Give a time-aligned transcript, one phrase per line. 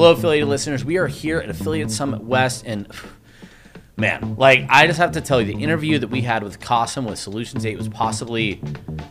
[0.00, 0.82] Hello, affiliated listeners.
[0.82, 2.88] We are here at Affiliate Summit West, and
[3.98, 7.04] man, like I just have to tell you, the interview that we had with Kasim
[7.04, 8.62] with Solutions 8 was possibly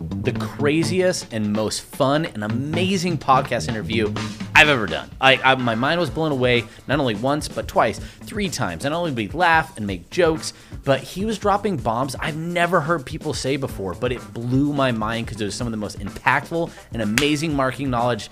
[0.02, 4.12] the craziest and most fun and amazing podcast interview
[4.60, 5.10] I've ever done.
[5.22, 8.84] I, I my mind was blown away not only once but twice, three times.
[8.84, 10.52] And not only did we laugh and make jokes,
[10.84, 13.94] but he was dropping bombs I've never heard people say before.
[13.94, 17.56] But it blew my mind because it was some of the most impactful and amazing
[17.56, 18.30] marketing knowledge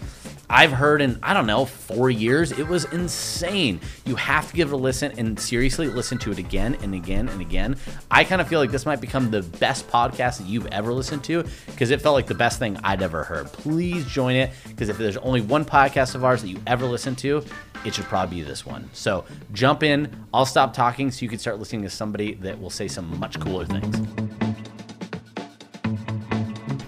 [0.50, 2.54] I've heard in, I don't know, four years.
[2.54, 3.82] It was insane.
[4.05, 7.28] You have to give it a listen and seriously listen to it again and again
[7.28, 7.75] and again.
[8.09, 11.25] I kind of feel like this might become the best podcast that you've ever listened
[11.25, 13.48] to because it felt like the best thing I'd ever heard.
[13.48, 17.16] Please join it because if there's only one podcast of ours that you ever listen
[17.18, 17.44] to,
[17.86, 18.89] it should probably be this one.
[18.92, 20.26] So jump in.
[20.34, 23.40] I'll stop talking so you can start listening to somebody that will say some much
[23.40, 24.26] cooler things.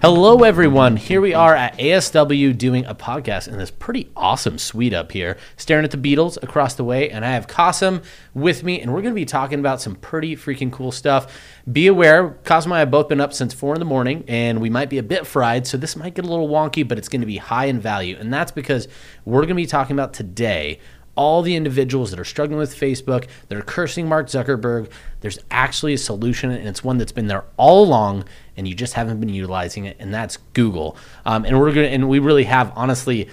[0.02, 0.96] Hello, everyone.
[0.96, 5.36] Here we are at ASW doing a podcast in this pretty awesome suite up here,
[5.58, 7.10] staring at the Beatles across the way.
[7.10, 8.02] And I have Kasim
[8.34, 11.38] with me, and we're going to be talking about some pretty freaking cool stuff.
[11.70, 14.62] Be aware, Kasim and I have both been up since four in the morning, and
[14.62, 17.10] we might be a bit fried, so this might get a little wonky, but it's
[17.10, 18.16] going to be high in value.
[18.18, 18.88] And that's because
[19.26, 20.80] we're going to be talking about today
[21.20, 24.90] all the individuals that are struggling with Facebook, that are cursing Mark Zuckerberg,
[25.20, 28.24] there's actually a solution, and it's one that's been there all along,
[28.56, 30.96] and you just haven't been utilizing it, and that's Google.
[31.26, 33.28] Um, and we're gonna, and we really have, honestly,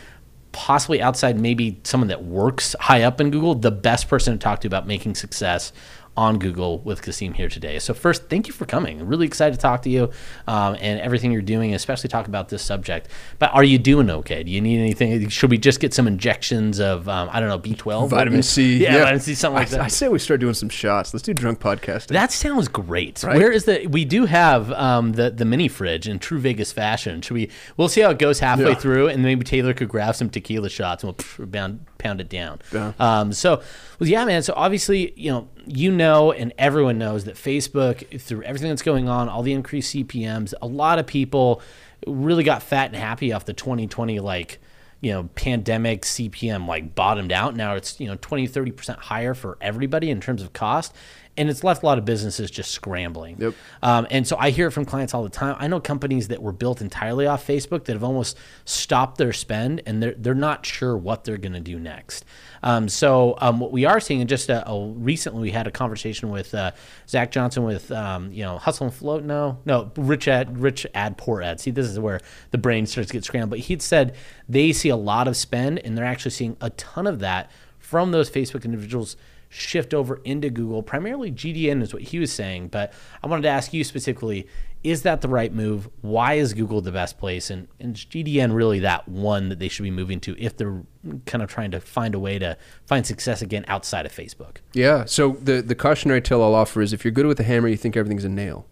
[0.50, 4.62] possibly outside maybe someone that works high up in Google, the best person to talk
[4.62, 5.72] to about making success
[6.17, 7.78] on Google with Kasim here today.
[7.78, 9.00] So first, thank you for coming.
[9.00, 10.11] I'm really excited to talk to you
[10.47, 13.09] um, and everything you're doing, especially talk about this subject.
[13.39, 14.42] But are you doing okay?
[14.42, 15.28] Do you need anything?
[15.28, 18.77] Should we just get some injections of um, I don't know B12, vitamin C?
[18.87, 19.81] Yeah, yeah, vitamin C, something like I, that.
[19.81, 21.12] I say we start doing some shots.
[21.14, 22.09] Let's do drunk podcasting.
[22.09, 23.22] That sounds great.
[23.22, 23.37] Right?
[23.37, 23.87] Where is the?
[23.87, 27.20] We do have um, the the mini fridge in true Vegas fashion.
[27.22, 27.50] Should we?
[27.77, 28.75] We'll see how it goes halfway Yeah.
[28.75, 32.61] through, and maybe Taylor could grab some tequila shots, and we'll pound pound it down.
[32.72, 32.92] Yeah.
[32.98, 33.62] Um, so,
[33.98, 34.42] well, yeah, man.
[34.42, 39.08] So obviously, you know, you know, and everyone knows that Facebook, through everything that's going
[39.08, 41.62] on, all the increased CPMS, a lot of people
[42.06, 44.60] really got fat and happy off the 2020 like
[45.00, 49.56] you know pandemic cpm like bottomed out now it's you know 20 30% higher for
[49.60, 50.94] everybody in terms of cost
[51.38, 53.54] and it's left a lot of businesses just scrambling Yep.
[53.82, 56.43] um, and so i hear it from clients all the time i know companies that
[56.43, 60.65] were built entirely off facebook that have almost stopped their spend and they're, they're not
[60.65, 62.25] sure what they're going to do next
[62.62, 65.71] um, so um, what we are seeing, and just uh, uh, recently we had a
[65.71, 66.72] conversation with uh,
[67.09, 69.25] Zach Johnson with um, you know Hustle and Float.
[69.25, 71.61] No, no, Rich Ad, Rich Ad, Poor Ad.
[71.61, 73.50] See, this is where the brain starts to get scrambled.
[73.50, 74.15] But he'd said
[74.49, 78.11] they see a lot of spend, and they're actually seeing a ton of that from
[78.11, 79.17] those Facebook individuals
[79.49, 80.83] shift over into Google.
[80.83, 82.93] Primarily GDN is what he was saying, but
[83.23, 84.47] I wanted to ask you specifically:
[84.82, 85.88] Is that the right move?
[86.00, 89.69] Why is Google the best place, and, and is GDN really that one that they
[89.69, 90.82] should be moving to if they're
[91.25, 92.56] kind of trying to find a way to
[92.87, 94.59] find success again outside of Facebook?
[94.72, 95.04] yeah.
[95.04, 97.76] So the the cautionary tale I'll offer is if you're good with a hammer, you
[97.76, 98.66] think everything's a nail.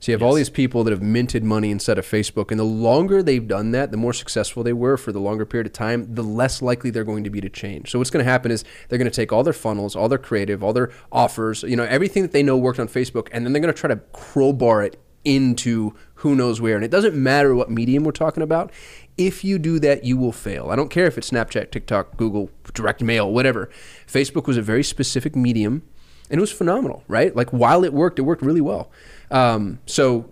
[0.00, 2.64] So you have all these people that have minted money instead of Facebook, and the
[2.64, 6.14] longer they've done that, the more successful they were for the longer period of time,
[6.14, 7.90] the less likely they're going to be to change.
[7.90, 10.18] So what's going to happen is they're going to take all their funnels, all their
[10.18, 13.52] creative, all their offers, you know, everything that they know worked on Facebook, and then
[13.52, 16.76] they're going to try to crowbar it into who knows where.
[16.76, 18.72] And it doesn't matter what medium we're talking about.
[19.18, 20.70] If you do that, you will fail.
[20.70, 23.68] I don't care if it's Snapchat, TikTok, Google, direct mail, whatever.
[24.06, 25.82] Facebook was a very specific medium
[26.30, 27.34] and it was phenomenal, right?
[27.34, 28.90] Like while it worked, it worked really well.
[29.30, 30.30] Um, so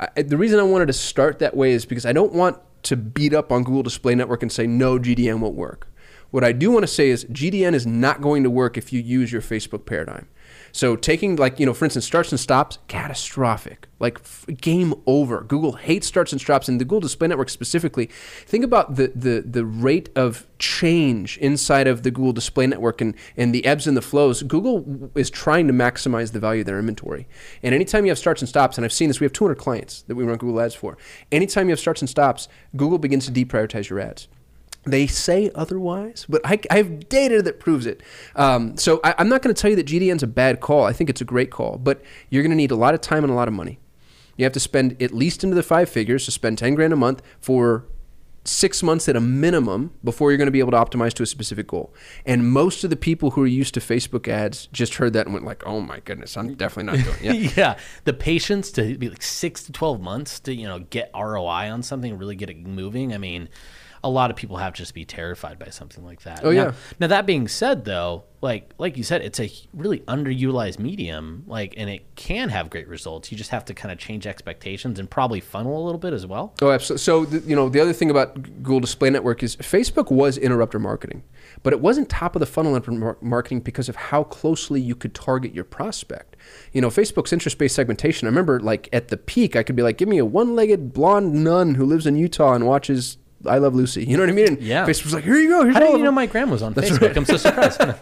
[0.00, 2.96] I, the reason I wanted to start that way is because I don't want to
[2.96, 5.88] beat up on Google Display Network and say no, GDN won't work.
[6.30, 9.00] What I do want to say is GDN is not going to work if you
[9.00, 10.28] use your Facebook paradigm.
[10.72, 13.88] So taking like you know, for instance, starts and stops, catastrophic.
[14.00, 15.42] Like f- game over.
[15.42, 18.06] Google hates starts and stops, and the Google Display Network specifically.
[18.46, 23.14] Think about the the the rate of change inside of the Google Display Network and
[23.36, 24.42] and the ebbs and the flows.
[24.42, 27.28] Google is trying to maximize the value of their inventory.
[27.62, 30.02] And anytime you have starts and stops, and I've seen this, we have 200 clients
[30.02, 30.96] that we run Google Ads for.
[31.30, 34.26] Anytime you have starts and stops, Google begins to deprioritize your ads.
[34.84, 38.02] They say otherwise, but I, I have data that proves it.
[38.34, 40.84] Um, so I, I'm not going to tell you that GDN's a bad call.
[40.84, 43.22] I think it's a great call, but you're going to need a lot of time
[43.22, 43.78] and a lot of money.
[44.36, 46.96] You have to spend at least into the five figures to spend 10 grand a
[46.96, 47.84] month for
[48.44, 51.26] six months at a minimum before you're going to be able to optimize to a
[51.26, 51.94] specific goal.
[52.26, 55.32] And most of the people who are used to Facebook ads just heard that and
[55.32, 57.50] went like, "Oh my goodness, I'm definitely not doing it." Yeah.
[57.56, 61.70] yeah, the patience to be like six to twelve months to you know get ROI
[61.70, 63.14] on something, really get it moving.
[63.14, 63.48] I mean,
[64.04, 66.40] a lot of people have to just be terrified by something like that.
[66.42, 66.72] Oh, now, yeah.
[66.98, 71.74] Now that being said, though, like like you said, it's a really underutilized medium, like,
[71.76, 73.30] and it can have great results.
[73.30, 76.26] You just have to kind of change expectations and probably funnel a little bit as
[76.26, 76.52] well.
[76.60, 77.02] Oh, absolutely.
[77.02, 80.80] So, the, you know, the other thing about Google Display Network is Facebook was interrupter
[80.80, 81.22] marketing,
[81.62, 85.54] but it wasn't top of the funnel marketing because of how closely you could target
[85.54, 86.36] your prospect.
[86.72, 88.26] You know, Facebook's interest based segmentation.
[88.26, 90.92] I remember, like, at the peak, I could be like, give me a one legged
[90.92, 94.04] blonde nun who lives in Utah and watches I Love Lucy.
[94.04, 94.48] You know what I mean?
[94.48, 94.86] And Yeah.
[94.86, 95.64] Facebook's like, here you go.
[95.64, 96.14] Here's How do all you of know them.
[96.16, 97.16] my grandma's on Facebook?
[97.16, 97.80] I'm so surprised.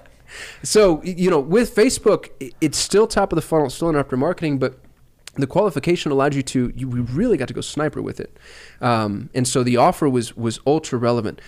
[0.63, 2.29] So you know, with Facebook,
[2.61, 4.79] it's still top of the funnel, still after marketing, but
[5.35, 6.73] the qualification allowed you to.
[6.77, 8.37] You we really got to go sniper with it,
[8.81, 11.41] um, and so the offer was was ultra relevant.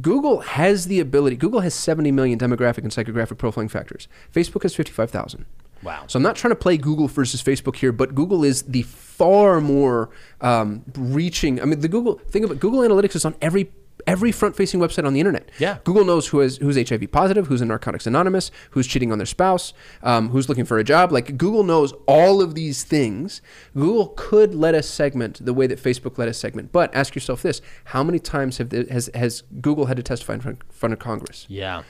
[0.00, 1.36] Google has the ability.
[1.36, 4.08] Google has 70 million demographic and psychographic profiling factors.
[4.32, 5.44] Facebook has 55,000.
[5.82, 6.04] Wow.
[6.06, 9.60] So I'm not trying to play Google versus Facebook here, but Google is the far
[9.60, 10.10] more
[10.40, 11.60] um, reaching.
[11.60, 12.60] I mean, the Google think of it.
[12.60, 13.70] Google Analytics is on every
[14.06, 15.50] every front-facing website on the internet.
[15.58, 15.78] Yeah.
[15.84, 19.26] Google knows who is who's HIV positive, who's in Narcotics Anonymous, who's cheating on their
[19.26, 19.72] spouse,
[20.02, 21.12] um, who's looking for a job.
[21.12, 23.42] Like Google knows all of these things.
[23.74, 26.72] Google could let us segment the way that Facebook let us segment.
[26.72, 30.34] But ask yourself this: How many times have the, has has Google had to testify
[30.34, 31.46] in front, front of Congress?
[31.48, 31.82] Yeah.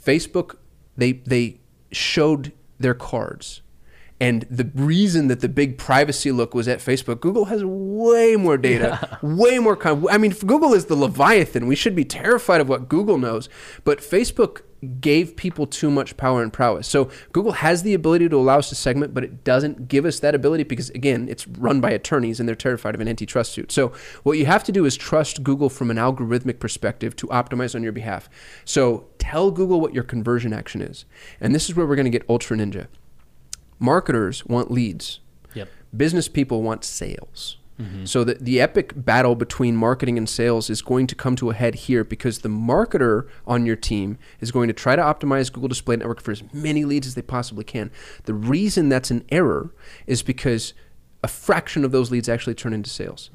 [0.00, 0.56] Facebook,
[0.96, 1.60] they they
[1.92, 3.62] showed their cards.
[4.20, 8.56] And the reason that the big privacy look was at Facebook, Google has way more
[8.56, 9.76] data, way more.
[9.76, 11.66] Con- I mean, Google is the Leviathan.
[11.66, 13.48] We should be terrified of what Google knows.
[13.82, 14.62] But Facebook
[15.00, 16.86] gave people too much power and prowess.
[16.86, 20.20] So Google has the ability to allow us to segment, but it doesn't give us
[20.20, 23.72] that ability because, again, it's run by attorneys and they're terrified of an antitrust suit.
[23.72, 23.92] So
[24.22, 27.82] what you have to do is trust Google from an algorithmic perspective to optimize on
[27.82, 28.28] your behalf.
[28.64, 31.04] So tell Google what your conversion action is.
[31.40, 32.86] And this is where we're going to get Ultra Ninja.
[33.78, 35.20] Marketers want leads.
[35.54, 35.68] Yep.
[35.96, 37.56] Business people want sales.
[37.80, 38.04] Mm-hmm.
[38.04, 41.54] So the, the epic battle between marketing and sales is going to come to a
[41.54, 45.68] head here because the marketer on your team is going to try to optimize Google
[45.68, 47.90] Display Network for as many leads as they possibly can.
[48.24, 49.74] The reason that's an error
[50.06, 50.72] is because
[51.24, 53.30] a fraction of those leads actually turn into sales.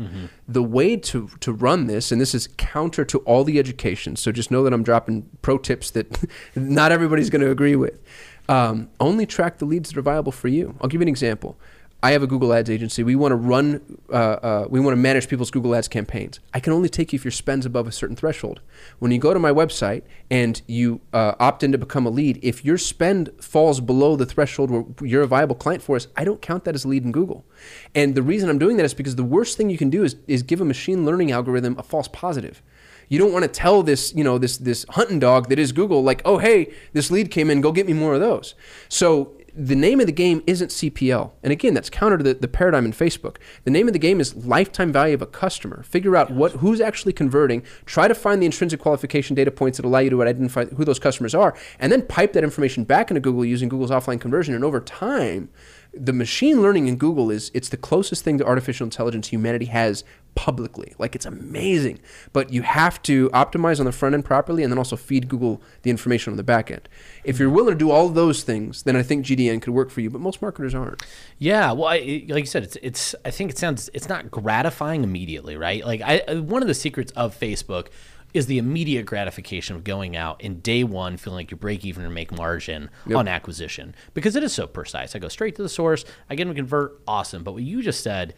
[0.48, 4.32] The way to, to run this, and this is counter to all the education, so
[4.32, 6.24] just know that I'm dropping pro tips that
[6.56, 8.00] not everybody's going to agree with.
[8.48, 10.76] Um, only track the leads that are viable for you.
[10.80, 11.58] I'll give you an example.
[12.01, 13.04] I have a Google Ads agency.
[13.04, 16.40] We want to run, uh, uh, we want to manage people's Google Ads campaigns.
[16.54, 18.62] I can only take you if your spend's above a certain threshold.
[19.00, 22.40] When you go to my website and you uh, opt in to become a lead,
[22.42, 26.24] if your spend falls below the threshold where you're a viable client for us, I
[26.24, 27.46] don't count that as a lead in Google.
[27.94, 30.16] And the reason I'm doing that is because the worst thing you can do is,
[30.25, 32.62] is give a machine learning algorithm a false positive.
[33.10, 36.04] You don't want to tell this, you know, this this hunting dog that is Google,
[36.04, 38.54] like, oh hey, this lead came in, go get me more of those.
[38.88, 41.31] So the name of the game isn't CPL.
[41.44, 43.38] And again, that's counter to the, the paradigm in Facebook.
[43.63, 45.84] The name of the game is lifetime value of a customer.
[45.84, 49.86] Figure out what who's actually converting, try to find the intrinsic qualification data points that
[49.86, 53.22] allow you to identify who those customers are, and then pipe that information back into
[53.22, 54.56] Google using Google's offline conversion.
[54.56, 55.50] And over time,
[55.94, 60.04] the machine learning in Google is it's the closest thing to artificial intelligence humanity has
[60.40, 60.94] publicly.
[60.98, 62.00] Like it's amazing.
[62.32, 65.62] But you have to optimize on the front end properly and then also feed Google
[65.82, 66.88] the information on the back end.
[67.26, 69.90] If you're willing to do all of those things, then I think GDN could work
[69.92, 71.04] for you, but most marketers aren't.
[71.40, 73.16] Yeah, well, I, like you said, it's it's.
[73.26, 75.86] I think it sounds it's not gratifying immediately, right?
[75.86, 77.88] Like I, I- one of the secrets of Facebook
[78.34, 82.06] is the immediate gratification of going out in day one feeling like you break even
[82.06, 82.88] or make margin
[83.18, 85.16] on acquisition because it is so precise.
[85.16, 87.44] I go straight to the source, I get them to convert, awesome.
[87.44, 88.36] But what you just said.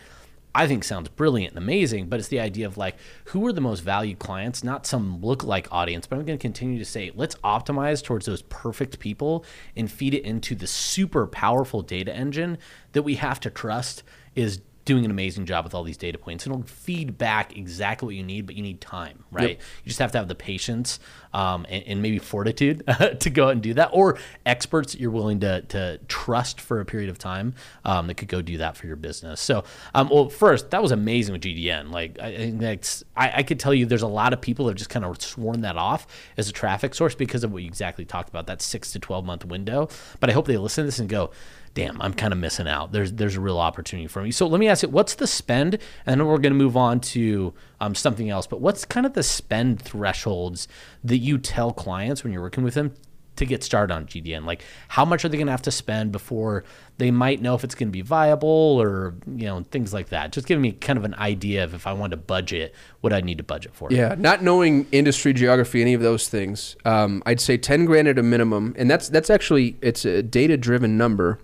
[0.53, 3.61] I think sounds brilliant and amazing, but it's the idea of like who are the
[3.61, 6.07] most valued clients, not some lookalike audience.
[6.07, 9.45] But I'm going to continue to say let's optimize towards those perfect people
[9.75, 12.57] and feed it into the super powerful data engine
[12.91, 14.03] that we have to trust
[14.35, 16.45] is doing an amazing job with all these data points.
[16.45, 19.59] It'll feed back exactly what you need, but you need time, right?
[19.83, 20.99] You just have to have the patience
[21.33, 22.83] um, and, and maybe fortitude
[23.19, 26.79] to go out and do that, or experts that you're willing to, to trust for
[26.79, 27.53] a period of time
[27.85, 29.39] um, that could go do that for your business.
[29.39, 31.91] So, um, well, first, that was amazing with GDN.
[31.91, 32.79] Like, I,
[33.15, 35.21] I, I could tell you there's a lot of people that have just kind of
[35.21, 36.07] sworn that off
[36.37, 39.25] as a traffic source because of what you exactly talked about, that six to 12
[39.25, 39.89] month window.
[40.19, 41.31] But I hope they listen to this and go,
[41.73, 42.91] damn, I'm kind of missing out.
[42.91, 44.31] There's there's a real opportunity for me.
[44.31, 45.77] So let me ask you, what's the spend?
[46.05, 48.47] And then we're going to move on to um, something else.
[48.47, 50.67] But what's kind of the spend thresholds
[51.03, 52.93] that you tell clients when you're working with them
[53.37, 54.45] to get started on GDN?
[54.45, 56.63] Like, how much are they going to have to spend before
[56.97, 58.47] they might know if it's going to be viable,
[58.81, 60.31] or you know things like that?
[60.31, 63.21] Just giving me kind of an idea of if I want to budget, what I
[63.21, 63.91] need to budget for.
[63.91, 68.19] Yeah, not knowing industry geography, any of those things, um, I'd say ten grand at
[68.19, 71.39] a minimum, and that's that's actually it's a data driven number.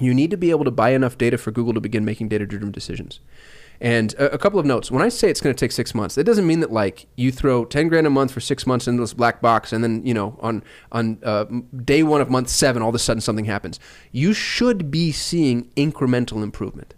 [0.00, 2.46] You need to be able to buy enough data for Google to begin making data
[2.46, 3.20] driven decisions.
[3.80, 4.90] And a, a couple of notes.
[4.90, 7.32] When I say it's going to take six months, that doesn't mean that like you
[7.32, 10.12] throw ten grand a month for six months into this black box, and then you
[10.12, 11.46] know on on uh,
[11.84, 13.80] day one of month seven, all of a sudden something happens.
[14.12, 16.94] You should be seeing incremental improvement.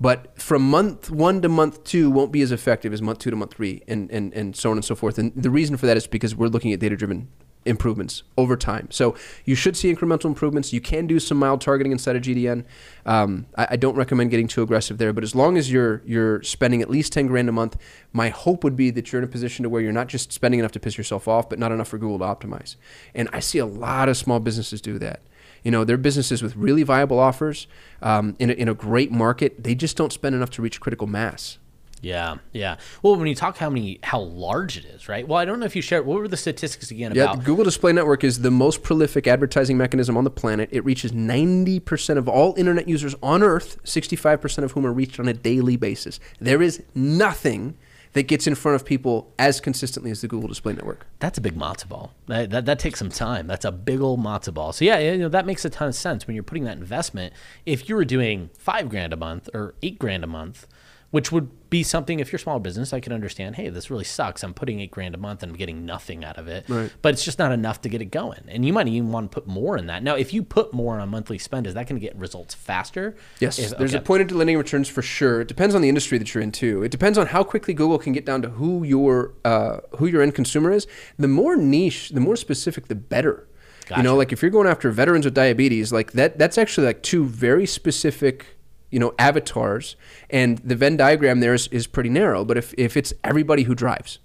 [0.00, 3.36] But from month one to month two won't be as effective as month two to
[3.36, 5.18] month three, and, and, and so on and so forth.
[5.18, 7.28] And the reason for that is because we're looking at data driven
[7.64, 8.88] improvements over time.
[8.90, 9.14] So
[9.44, 10.72] you should see incremental improvements.
[10.72, 12.64] You can do some mild targeting inside of GDN.
[13.04, 16.42] Um, I, I, don't recommend getting too aggressive there, but as long as you're you're
[16.42, 17.76] spending at least ten grand a month,
[18.12, 20.60] my hope would be that you're in a position to where you're not just spending
[20.60, 22.76] enough to piss yourself off, but not enough for Google to optimize.
[23.14, 25.20] And I see a lot of small businesses do that.
[25.62, 27.66] You know, they're businesses with really viable offers
[28.00, 29.62] um, in, a, in a great market.
[29.62, 31.58] They just don't spend enough to reach critical mass.
[32.02, 32.76] Yeah, yeah.
[33.02, 35.26] Well, when you talk how many how large it is, right?
[35.26, 36.06] Well, I don't know if you shared.
[36.06, 37.38] What were the statistics again yeah, about?
[37.38, 40.70] Yeah, Google Display Network is the most prolific advertising mechanism on the planet.
[40.72, 44.92] It reaches ninety percent of all internet users on Earth, sixty-five percent of whom are
[44.92, 46.20] reached on a daily basis.
[46.40, 47.76] There is nothing
[48.12, 51.06] that gets in front of people as consistently as the Google Display Network.
[51.20, 52.12] That's a big matzo ball.
[52.26, 53.46] That, that, that, takes some time.
[53.46, 54.72] That's a big old matzo ball.
[54.72, 57.32] So yeah, you know, that makes a ton of sense when you're putting that investment.
[57.66, 60.66] If you were doing five grand a month or eight grand a month,
[61.10, 63.56] which would be something if you're a small business, I can understand.
[63.56, 64.42] Hey, this really sucks.
[64.42, 66.68] I'm putting eight grand a month and I'm getting nothing out of it.
[66.68, 66.92] Right.
[67.02, 68.44] But it's just not enough to get it going.
[68.48, 70.02] And you might even want to put more in that.
[70.02, 72.54] Now, if you put more on a monthly spend, is that going to get results
[72.54, 73.16] faster?
[73.40, 74.02] Yes, if, there's okay.
[74.02, 75.40] a point of delineating returns for sure.
[75.40, 76.82] It depends on the industry that you're in too.
[76.82, 80.22] It depends on how quickly Google can get down to who your uh, who your
[80.22, 80.86] end consumer is.
[81.18, 83.48] The more niche, the more specific, the better.
[83.86, 84.00] Gotcha.
[84.00, 87.02] You know, like if you're going after veterans with diabetes, like that, that's actually like
[87.02, 88.59] two very specific
[88.90, 89.96] you know avatars
[90.28, 93.74] and the venn diagram there is, is pretty narrow but if, if it's everybody who
[93.74, 94.18] drives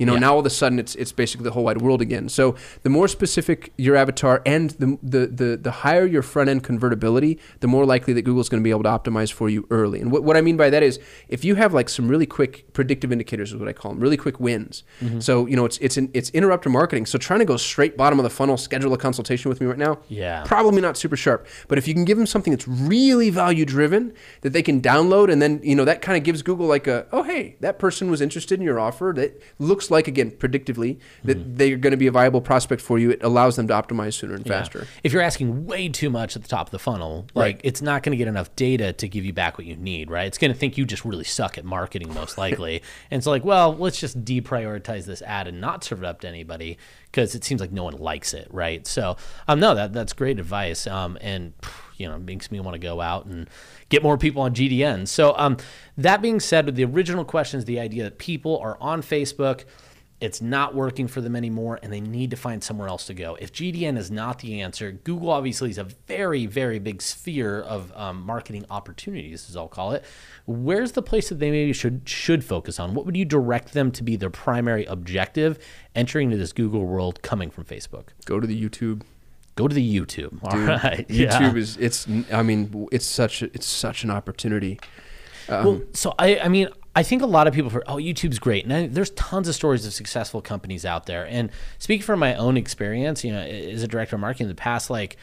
[0.00, 0.20] you know, yeah.
[0.20, 2.30] now all of a sudden it's it's basically the whole wide world again.
[2.30, 6.64] So the more specific your avatar and the the the, the higher your front end
[6.64, 10.00] convertibility, the more likely that Google's going to be able to optimize for you early.
[10.00, 12.72] And what, what I mean by that is if you have like some really quick
[12.72, 14.84] predictive indicators is what I call them, really quick wins.
[15.02, 15.20] Mm-hmm.
[15.20, 17.04] So you know it's it's an, it's interrupter marketing.
[17.04, 19.76] So trying to go straight bottom of the funnel, schedule a consultation with me right
[19.76, 21.46] now, yeah, probably not super sharp.
[21.68, 25.30] But if you can give them something that's really value driven that they can download,
[25.30, 28.10] and then you know that kind of gives Google like a oh hey that person
[28.10, 31.56] was interested in your offer that looks like again predictively that mm-hmm.
[31.56, 34.34] they're going to be a viable prospect for you, it allows them to optimize sooner
[34.34, 34.52] and yeah.
[34.52, 34.86] faster.
[35.02, 37.60] If you're asking way too much at the top of the funnel, like right.
[37.64, 40.26] it's not going to get enough data to give you back what you need, right?
[40.26, 43.44] It's going to think you just really suck at marketing most likely, and it's like,
[43.44, 46.78] well, let's just deprioritize this ad and not serve it up to anybody
[47.10, 48.86] because it seems like no one likes it, right?
[48.86, 49.16] So,
[49.48, 51.52] um, no, that that's great advice, um, and
[52.00, 53.48] you know, makes me want to go out and
[53.88, 55.06] get more people on GDN.
[55.06, 55.58] So, um,
[55.96, 59.64] that being said, the original question is the idea that people are on Facebook
[60.20, 63.36] it's not working for them anymore and they need to find somewhere else to go.
[63.40, 67.90] If GDN is not the answer, Google obviously is a very, very big sphere of
[67.96, 70.04] um, marketing opportunities, as I'll call it.
[70.46, 72.94] Where's the place that they maybe should should focus on?
[72.94, 75.58] What would you direct them to be their primary objective
[75.94, 78.08] entering into this Google world coming from Facebook?
[78.26, 79.02] Go to the YouTube.
[79.60, 80.42] Go to the YouTube.
[80.42, 81.06] All Dude, right.
[81.08, 81.54] YouTube yeah.
[81.54, 84.80] is it's I mean it's such a, it's such an opportunity.
[85.50, 88.40] Um, well, so I I mean I think a lot of people, for, oh, YouTube's
[88.40, 88.64] great.
[88.64, 91.24] And I, there's tons of stories of successful companies out there.
[91.24, 94.56] And speaking from my own experience, you know, as a director of marketing in the
[94.56, 95.16] past, like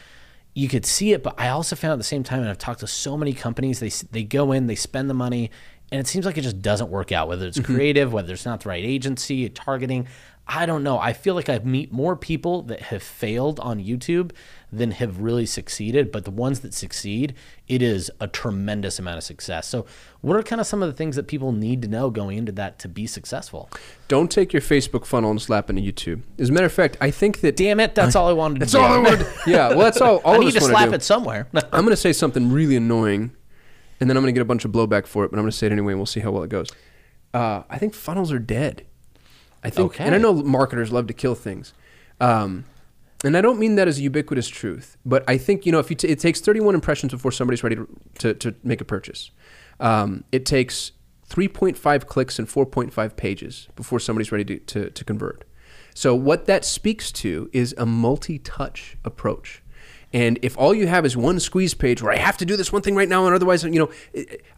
[0.54, 2.80] you could see it, but I also found at the same time, and I've talked
[2.82, 5.52] to so many companies, they, they go in, they spend the money,
[5.92, 7.74] and it seems like it just doesn't work out, whether it's mm-hmm.
[7.74, 10.08] creative, whether it's not the right agency, targeting.
[10.50, 10.98] I don't know.
[10.98, 14.32] I feel like I meet more people that have failed on YouTube
[14.72, 16.10] than have really succeeded.
[16.10, 17.34] But the ones that succeed,
[17.68, 19.68] it is a tremendous amount of success.
[19.68, 19.86] So,
[20.22, 22.54] what are kind of some of the things that people need to know going into
[22.54, 23.70] that to be successful?
[24.08, 26.22] Don't take your Facebook funnel and slap into YouTube.
[26.40, 27.58] As a matter of fact, I think that.
[27.58, 27.94] Damn it!
[27.94, 28.78] That's I, all I wanted to that's do.
[28.78, 29.28] That's all I wanted.
[29.48, 30.18] yeah, well, that's all.
[30.26, 31.48] all I need to slap it somewhere.
[31.54, 33.36] I'm going to say something really annoying,
[34.00, 35.32] and then I'm going to get a bunch of blowback for it.
[35.32, 36.70] But I'm going to say it anyway, and we'll see how well it goes.
[37.34, 38.86] Uh, I think funnels are dead.
[39.64, 40.04] I think, okay.
[40.04, 41.74] and I know marketers love to kill things.
[42.20, 42.66] Um,
[43.24, 45.90] and I don't mean that as a ubiquitous truth, but I think you know if
[45.90, 47.88] you t- it takes 31 impressions before somebody's ready to,
[48.20, 49.32] to, to make a purchase.
[49.80, 50.92] Um, it takes
[51.30, 55.44] 3.5 clicks and 4.5 pages before somebody's ready to, to, to convert.
[55.94, 59.64] So what that speaks to is a multi-touch approach.
[60.14, 62.72] And if all you have is one squeeze page where I have to do this
[62.72, 63.92] one thing right now, and otherwise, you know,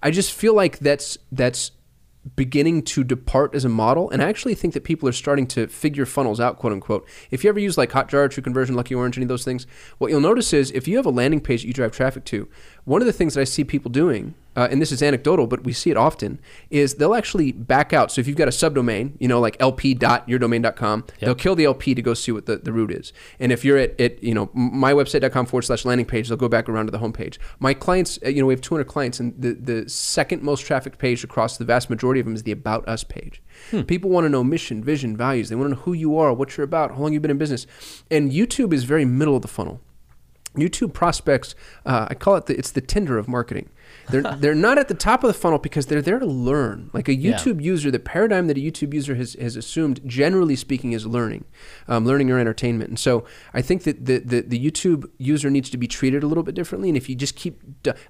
[0.03, 1.71] I just feel like that's that's
[2.35, 4.09] beginning to depart as a model.
[4.09, 7.07] And I actually think that people are starting to figure funnels out, quote unquote.
[7.31, 9.67] If you ever use like Hotjar, TruConversion, Lucky Orange, any of those things,
[9.97, 12.47] what you'll notice is if you have a landing page that you drive traffic to,
[12.85, 15.63] one of the things that I see people doing uh, and this is anecdotal, but
[15.63, 16.39] we see it often,
[16.69, 18.11] is they'll actually back out.
[18.11, 21.19] So if you've got a subdomain, you know, like lp.yourdomain.com, yep.
[21.19, 23.13] they'll kill the LP to go see what the, the root is.
[23.39, 26.67] And if you're at, at you know, mywebsite.com forward slash landing page, they'll go back
[26.67, 27.37] around to the homepage.
[27.59, 30.97] My clients, uh, you know, we have 200 clients, and the, the second most trafficked
[30.97, 33.41] page across the vast majority of them is the About Us page.
[33.71, 33.81] Hmm.
[33.81, 35.49] People want to know mission, vision, values.
[35.49, 37.37] They want to know who you are, what you're about, how long you've been in
[37.37, 37.67] business.
[38.09, 39.81] And YouTube is very middle of the funnel.
[40.55, 43.69] YouTube prospects, uh, I call it the, it's the Tinder of marketing.
[44.09, 46.89] They're they're not at the top of the funnel because they're there to learn.
[46.93, 47.71] Like a YouTube yeah.
[47.71, 51.45] user, the paradigm that a YouTube user has, has assumed, generally speaking, is learning,
[51.87, 52.89] um, learning or entertainment.
[52.89, 56.27] And so I think that the, the the YouTube user needs to be treated a
[56.27, 56.89] little bit differently.
[56.89, 57.61] And if you just keep,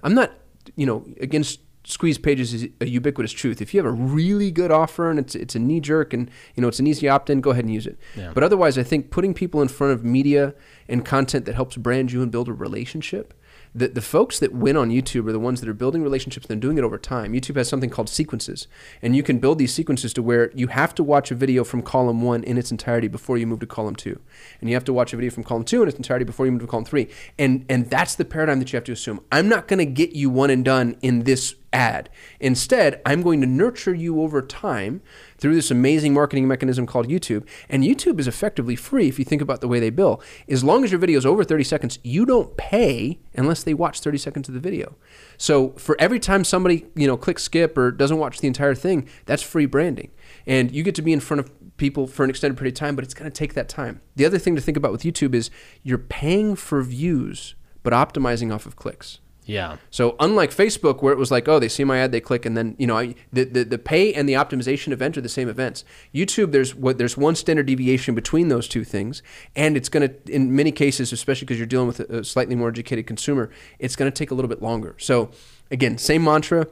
[0.04, 0.32] I'm not,
[0.76, 3.62] you know, against squeeze pages is a ubiquitous truth.
[3.62, 6.62] If you have a really good offer and it's it's a knee jerk and you
[6.62, 7.98] know it's an easy opt in, go ahead and use it.
[8.16, 8.32] Yeah.
[8.34, 10.54] But otherwise, I think putting people in front of media
[10.88, 13.34] and content that helps brand you and build a relationship
[13.74, 16.62] the, the folks that win on YouTube are the ones that are building relationships and
[16.62, 17.34] doing it over time.
[17.34, 18.68] YouTube has something called sequences,
[19.02, 21.82] and you can build these sequences to where you have to watch a video from
[21.82, 24.20] column one in its entirety before you move to column two,
[24.60, 26.52] and you have to watch a video from column two in its entirety before you
[26.52, 27.08] move to column three,
[27.38, 29.22] and and that's the paradigm that you have to assume.
[29.32, 32.10] I'm not going to get you one and done in this ad.
[32.40, 35.02] Instead, I'm going to nurture you over time
[35.40, 37.48] through this amazing marketing mechanism called YouTube.
[37.70, 40.22] And YouTube is effectively free if you think about the way they bill.
[40.48, 44.02] As long as your video is over 30 seconds, you don't pay unless they watch
[44.02, 44.96] 30 seconds of the video.
[45.38, 49.08] So for every time somebody, you know, clicks skip or doesn't watch the entire thing,
[49.26, 50.12] that's free branding.
[50.46, 52.96] And you get to be in front of people for an extended period of time,
[52.96, 54.02] but it's going to take that time.
[54.16, 55.50] The other thing to think about with YouTube is
[55.82, 59.20] you're paying for views, but optimizing off of clicks.
[59.50, 59.78] Yeah.
[59.90, 62.56] So unlike Facebook, where it was like, oh, they see my ad, they click, and
[62.56, 65.50] then you know, I, the, the the pay and the optimization event are the same
[65.50, 65.84] events.
[66.14, 69.24] YouTube, there's what there's one standard deviation between those two things,
[69.56, 72.56] and it's going to, in many cases, especially because you're dealing with a, a slightly
[72.56, 74.96] more educated consumer, it's going to take a little bit longer.
[75.00, 75.32] So
[75.72, 76.68] again, same mantra: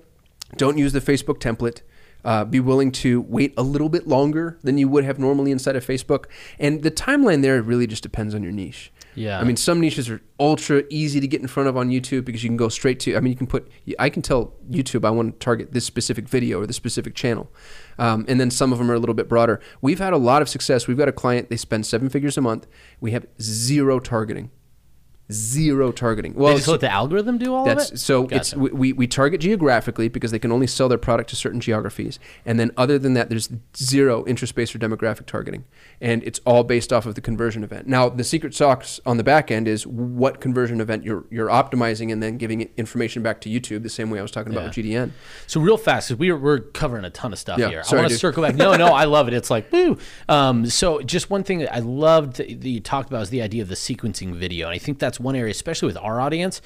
[0.55, 1.81] don't use the Facebook template.
[2.23, 5.75] Uh, be willing to wait a little bit longer than you would have normally inside
[5.75, 6.25] of Facebook.
[6.59, 8.91] And the timeline there really just depends on your niche.
[9.17, 9.39] Yeah.
[9.39, 12.43] I mean, some niches are ultra easy to get in front of on YouTube because
[12.43, 13.15] you can go straight to.
[13.15, 13.69] I mean, you can put.
[13.97, 17.51] I can tell YouTube I want to target this specific video or this specific channel,
[17.97, 19.59] um, and then some of them are a little bit broader.
[19.81, 20.87] We've had a lot of success.
[20.87, 21.49] We've got a client.
[21.49, 22.67] They spend seven figures a month.
[23.01, 24.51] We have zero targeting
[25.31, 26.33] zero targeting.
[26.33, 27.99] Well, they just let the algorithm do all that's, of it.
[27.99, 28.35] So gotcha.
[28.35, 32.19] it's we, we target geographically because they can only sell their product to certain geographies,
[32.45, 35.65] and then other than that, there's zero interest based or demographic targeting,
[35.99, 37.87] and it's all based off of the conversion event.
[37.87, 42.11] Now, the secret sauce on the back end is what conversion event you're you're optimizing,
[42.11, 44.59] and then giving information back to YouTube the same way I was talking yeah.
[44.59, 45.11] about with GDN.
[45.47, 47.83] So real fast, because we're we're covering a ton of stuff yeah, here.
[47.83, 48.55] Sorry, I want to circle back.
[48.55, 49.33] No, no, I love it.
[49.33, 49.97] It's like woo.
[50.29, 53.63] Um, so just one thing that I loved that you talked about is the idea
[53.63, 56.61] of the sequencing video, and I think that's one area, especially with our audience,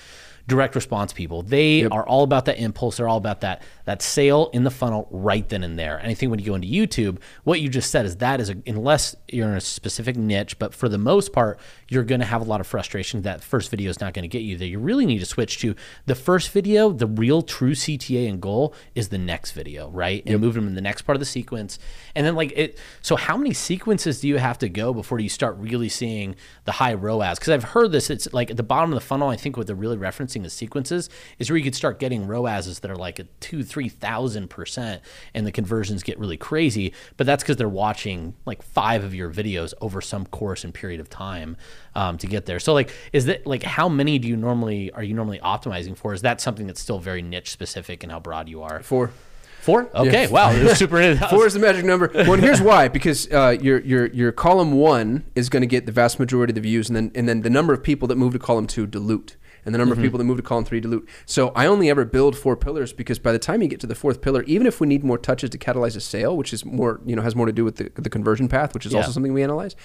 [0.48, 1.42] direct response people.
[1.42, 1.92] They yep.
[1.92, 2.98] are all about that impulse.
[2.98, 5.98] They're all about that that sale in the funnel right then and there.
[5.98, 8.50] And I think when you go into YouTube, what you just said is that is
[8.50, 12.26] a, unless you're in a specific niche, but for the most part, you're going to
[12.26, 13.24] have a lot of frustration.
[13.24, 14.68] That first video is not going to get you there.
[14.68, 15.76] You really need to switch to
[16.06, 16.92] the first video.
[16.92, 20.24] The real true CTA and goal is the next video, right?
[20.26, 21.80] And move them in the next part of the sequence.
[22.16, 22.80] And then like it.
[23.02, 26.74] So how many sequences do you have to go before you start really seeing the
[26.74, 27.40] high ROAS?
[27.40, 28.10] Because I've heard this.
[28.10, 29.28] It's like at the bottom of the funnel.
[29.28, 32.80] I think what they're really referencing the sequences is where you could start getting ROASs
[32.80, 35.02] that are like a two, three thousand percent,
[35.34, 36.94] and the conversions get really crazy.
[37.18, 41.00] But that's because they're watching like five of your videos over some course and period
[41.00, 41.58] of time
[41.96, 42.60] um, to get there.
[42.60, 46.14] So like, is that like how many do you normally are you normally optimizing for?
[46.14, 48.82] Is that something that's still very niche specific and how broad you are?
[48.82, 49.12] Four.
[49.62, 49.92] Four?
[49.94, 50.30] Okay, yeah.
[50.30, 51.16] wow, super.
[51.30, 52.10] Four is the magic number.
[52.14, 55.92] Well, here's why: because uh, your your your column one is going to get the
[55.92, 58.34] vast majority of the views, and then and then the number of people that move
[58.34, 60.02] to column two dilute and the number mm-hmm.
[60.02, 61.08] of people that move to column three dilute.
[61.26, 63.96] So I only ever build four pillars because by the time you get to the
[63.96, 67.02] fourth pillar, even if we need more touches to catalyze a sale, which is more,
[67.06, 69.00] you know, has more to do with the, the conversion path, which is yeah.
[69.00, 69.76] also something we analyze,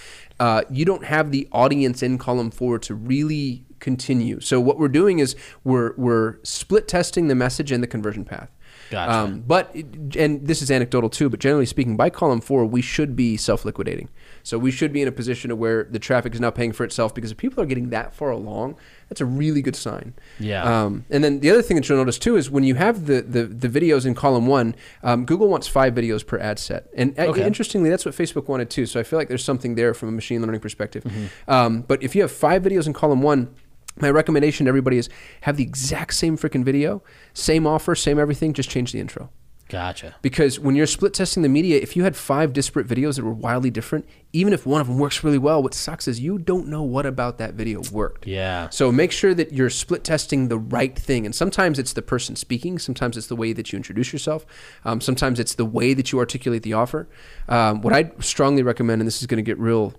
[0.41, 4.41] uh, you don't have the audience in column four to really continue.
[4.41, 8.51] So what we're doing is we're we're split testing the message and the conversion path.
[8.91, 9.13] Gotcha.
[9.13, 9.75] Um, but
[10.17, 14.09] and this is anecdotal too, but generally speaking, by column four, we should be self-liquidating.
[14.43, 17.15] So we should be in a position where the traffic is now paying for itself
[17.15, 18.77] because if people are getting that far along,
[19.09, 20.15] that's a really good sign.
[20.39, 20.85] Yeah.
[20.85, 23.23] Um, and then the other thing that you'll notice too is when you have the
[23.23, 27.19] the, the videos in column one, um, Google wants five videos per ad set, and
[27.19, 28.87] uh, interestingly, that's what Facebook wanted too.
[28.87, 31.05] So I feel like there's something there from a machine learning perspective.
[31.05, 31.51] Mm-hmm.
[31.51, 33.55] Um, but if you have five videos in column one
[33.99, 35.09] my recommendation to everybody is
[35.43, 39.31] have the exact same freaking video, same offer, same everything, just change the intro.
[39.69, 40.15] Gotcha.
[40.23, 43.33] Because when you're split testing the media, if you had five disparate videos that were
[43.33, 46.69] wildly different, even if one of them works really well, what sucks is you don't
[46.69, 48.27] know what about that video worked.
[48.27, 48.69] Yeah.
[48.71, 51.27] So make sure that you're split testing the right thing.
[51.27, 54.47] And sometimes it's the person speaking, sometimes it's the way that you introduce yourself,
[54.85, 57.09] um, sometimes it's the way that you articulate the offer.
[57.49, 59.95] Um, what I strongly recommend, and this is going to get real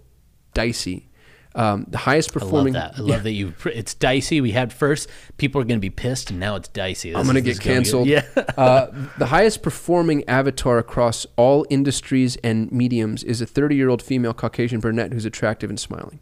[0.53, 1.09] dicey,
[1.57, 2.75] um, the highest performing.
[2.75, 3.01] I love that.
[3.01, 3.53] I love that you.
[3.65, 4.41] It's dicey.
[4.41, 5.09] We had first.
[5.37, 7.09] People are going to be pissed, and now it's dicey.
[7.09, 8.07] This I'm gonna is- this get canceled.
[8.07, 8.25] Yeah.
[8.57, 14.01] uh, the highest performing avatar across all industries and mediums is a 30 year old
[14.01, 16.19] female Caucasian brunette who's attractive and smiling.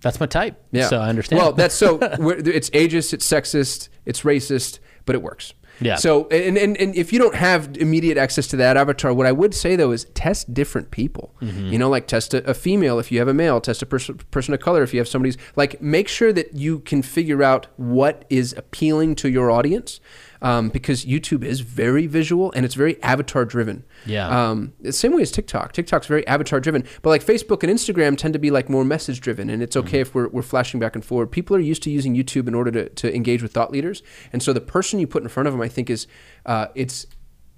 [0.00, 0.62] That's my type.
[0.72, 0.88] Yeah.
[0.88, 1.42] So I understand.
[1.42, 5.54] Well, that's so it's ageist, it's sexist, it's racist, but it works.
[5.80, 5.96] Yeah.
[5.96, 9.32] So and, and and if you don't have immediate access to that avatar, what I
[9.32, 11.34] would say though is test different people.
[11.40, 11.66] Mm-hmm.
[11.68, 14.16] You know, like test a, a female if you have a male, test a person
[14.30, 17.66] person of color if you have somebody's like make sure that you can figure out
[17.76, 20.00] what is appealing to your audience.
[20.40, 23.84] Um, because YouTube is very visual and it's very avatar driven.
[24.06, 24.28] Yeah.
[24.28, 25.72] Um, the same way as TikTok.
[25.72, 29.20] TikTok's very avatar driven, but like Facebook and Instagram tend to be like more message
[29.20, 31.32] driven, and it's okay if we're, we're flashing back and forward.
[31.32, 34.40] People are used to using YouTube in order to, to engage with thought leaders, and
[34.40, 36.06] so the person you put in front of them, I think, is
[36.46, 37.06] uh, it's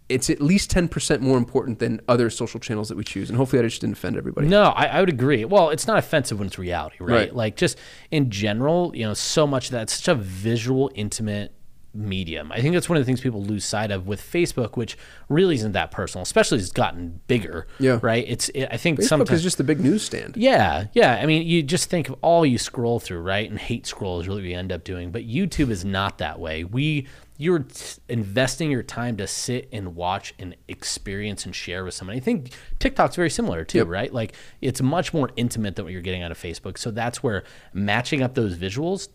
[0.08, 3.28] it's at least ten percent more important than other social channels that we choose.
[3.28, 4.48] And hopefully, I just didn't offend everybody.
[4.48, 5.44] No, I, I would agree.
[5.44, 7.14] Well, it's not offensive when it's reality, right?
[7.14, 7.36] Right.
[7.36, 7.78] Like just
[8.10, 11.54] in general, you know, so much of that's such a visual, intimate
[11.92, 12.52] medium.
[12.52, 14.96] I think that's one of the things people lose sight of with Facebook, which
[15.28, 17.66] really isn't that personal, especially as it's gotten bigger.
[17.78, 17.98] Yeah.
[18.02, 18.24] Right.
[18.28, 18.48] It's.
[18.50, 19.30] It, I think Facebook sometimes.
[19.38, 20.36] is just the big newsstand.
[20.36, 21.14] Yeah, yeah.
[21.20, 23.48] I mean, you just think of all you scroll through, right?
[23.50, 25.10] And hate scroll is really what you end up doing.
[25.10, 26.64] But YouTube is not that way.
[26.64, 27.06] We
[27.38, 32.18] you're t- investing your time to sit and watch and experience and share with somebody.
[32.18, 33.86] I think TikTok's very similar too, Yep.
[33.88, 34.12] right?
[34.12, 36.76] Like it's much more intimate than what you're getting out of Facebook.
[36.76, 39.08] So that's where matching up those visuals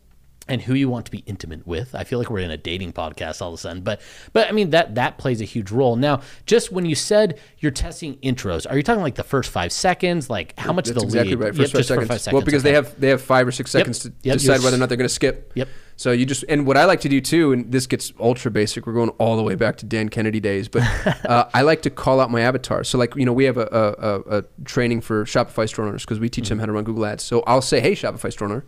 [0.48, 1.96] and who you want to be intimate with.
[1.96, 4.00] I feel like we're in a dating podcast all of a sudden, but
[4.34, 5.96] but I mean that that plays a huge role.
[5.96, 9.72] Now, just when you said you're testing intros, are you talking like the first five
[9.72, 10.30] seconds?
[10.30, 11.40] Like how much That's of the exactly lead?
[11.46, 11.54] right.
[11.54, 12.08] Yep, First five just for seconds.
[12.10, 12.34] five seconds.
[12.36, 12.70] Well, because okay.
[12.72, 14.38] they have they have five or six seconds to Yep.
[14.38, 15.52] decide whether or not they're going to skip.
[15.56, 15.68] Yep.
[15.98, 18.86] So you just and what I like to do too, and this gets ultra basic.
[18.86, 20.84] We're going all the way back to Dan Kennedy days, but
[21.26, 22.84] uh, I like to call out my avatar.
[22.84, 26.04] So like you know we have a a, a, a training for Shopify store owners
[26.04, 26.50] because we teach Mm-hmm.
[26.50, 27.24] them how to run Google Ads.
[27.24, 28.66] So I'll say, hey Shopify store owner.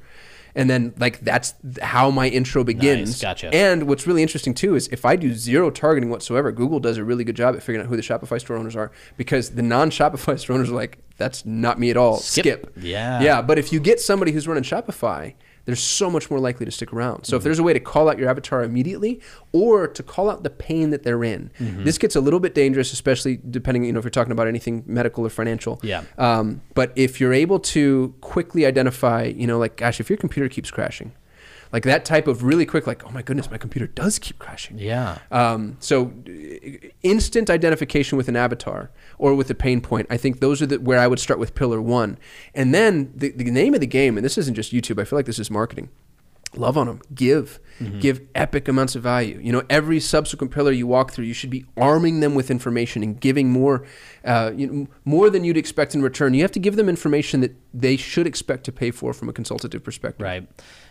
[0.57, 3.21] And then, like that's how my intro begins.
[3.21, 3.53] gotcha.
[3.53, 7.03] And what's really interesting too is if I do zero targeting whatsoever, Google does a
[7.03, 10.39] really good job at figuring out who the Shopify store owners are because the non-Shopify
[10.39, 12.17] store owners are like, that's not me at all.
[12.17, 12.43] Skip.
[12.43, 12.73] Skip.
[12.77, 13.21] Yeah.
[13.21, 13.41] Yeah.
[13.43, 15.35] But if you get somebody who's running Shopify,
[15.67, 17.25] they're so much more likely to stick around.
[17.25, 19.19] So if there's a way to call out your avatar immediately
[19.51, 21.84] or to call out the pain that they're in, Mm-hmm.
[21.84, 24.84] this gets a little bit dangerous, especially depending, you know, if you're talking about anything
[24.88, 25.80] medical or financial.
[25.84, 26.03] Yeah.
[26.17, 30.47] Um, but if you're able to quickly identify, you know, like, gosh, if your computer
[30.47, 31.12] keeps crashing,
[31.71, 34.77] like that type of really quick, like, oh my goodness, my computer does keep crashing.
[34.80, 35.17] Yeah.
[35.32, 36.13] Um, so
[37.03, 40.08] instant identification with an avatar or with a pain point.
[40.10, 42.17] I think those are the, where I would start with pillar one.
[42.53, 45.17] And then the, the name of the game, and this isn't just YouTube, I feel
[45.17, 45.89] like this is marketing.
[46.55, 47.01] Love on them.
[47.13, 47.60] Give.
[47.99, 49.39] Give epic amounts of value.
[49.39, 53.03] You know, every subsequent pillar you walk through, you should be arming them with information
[53.03, 53.86] and giving more,
[54.25, 56.33] uh, you know, more than you'd expect in return.
[56.33, 59.33] You have to give them information that they should expect to pay for from a
[59.33, 60.23] consultative perspective.
[60.23, 60.47] Right.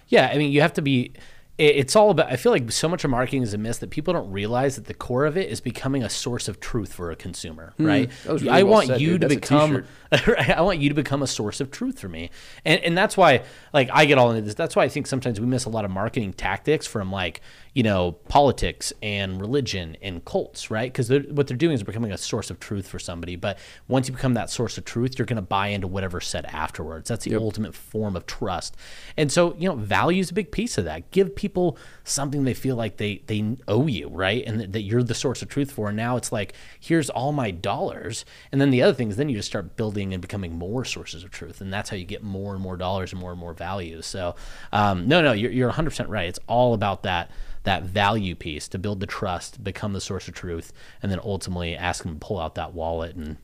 [0.09, 0.31] Yeah.
[0.33, 1.13] I mean, you have to be.
[1.59, 2.31] It- It's all about.
[2.31, 4.85] I feel like so much of marketing is a miss that people don't realize that
[4.87, 7.73] the core of it is becoming a source of truth for a consumer.
[7.79, 7.87] Hmm.
[7.87, 8.11] Right.
[8.25, 9.21] that was really I well want said, you dude.
[9.23, 9.85] to That's become.
[10.57, 12.31] I want you to become a source of truth for me,
[12.65, 13.43] and and that's why
[13.73, 14.55] like I get all into this.
[14.55, 17.41] That's why I think sometimes we miss a lot of marketing tactics from like
[17.77, 20.91] you know politics and religion and cults, right?
[20.91, 23.37] Because what they're doing is becoming a source of truth for somebody.
[23.37, 26.47] But once you become that source of truth, you're going to buy into whatever's said
[26.47, 27.11] afterwards.
[27.11, 28.79] That's the ultimate form of trust.
[29.19, 31.11] And so you know, value is a big piece of that.
[31.11, 34.43] Give people something they feel like they they owe you, right?
[34.47, 35.89] And that, that you're the source of truth for.
[35.89, 38.25] And now it's like here's all my dollars.
[38.53, 41.25] And then the other thing is then you just start building and becoming more sources
[41.25, 43.53] of truth, and that's how you get more and more dollars and more and more
[43.53, 44.01] value.
[44.01, 44.35] So
[44.73, 46.27] um, no, no, you're you're 100 percent right.
[46.27, 47.31] It's all about that
[47.67, 51.77] that value piece to build the trust, become the source of truth, and then ultimately
[51.77, 53.37] ask them to pull out that wallet and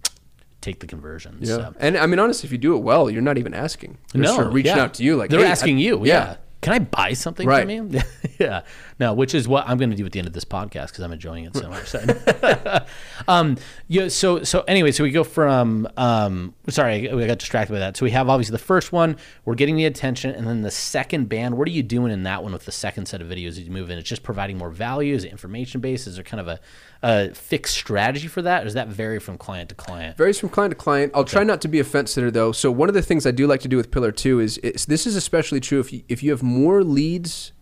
[0.61, 1.49] take the conversions.
[1.49, 1.57] Yeah.
[1.57, 1.75] So.
[1.81, 3.99] And I mean, honestly, if you do it well, you're not even asking.
[4.13, 4.83] They're No, reaching yeah.
[4.85, 6.05] out to you like they're "Hey, I- asking you.
[6.07, 6.37] Yeah.
[6.63, 7.63] Can I buy something Right.
[7.63, 8.01] from you?
[8.39, 8.63] yeah.
[9.01, 11.01] No, which is what I'm going to do at the end of this podcast because
[11.01, 11.89] I'm enjoying it so much.
[11.89, 12.01] So,
[13.29, 13.57] um,
[13.89, 14.07] yeah.
[14.07, 17.97] So, so anyway, so we go from, um, sorry, I got distracted by that.
[17.97, 21.29] So we have obviously the first one, we're getting the attention, and then the second
[21.29, 21.59] band.
[21.59, 23.73] What are you doing in that one with the second set of videos as you
[23.73, 23.99] move in?
[23.99, 25.17] It's just providing more value.
[25.17, 26.07] Is it information based?
[26.07, 26.61] Is there kind of a,
[27.03, 28.63] a fixed strategy for that?
[28.63, 30.17] Or does that vary from client to client?
[30.17, 31.13] Varies from client to client.
[31.15, 32.53] I'll try not to be a fence sitter though.
[32.53, 34.87] So one of the things I do like to do with Pillar Two is, is
[34.87, 37.53] this is especially true if you, if you have more leads,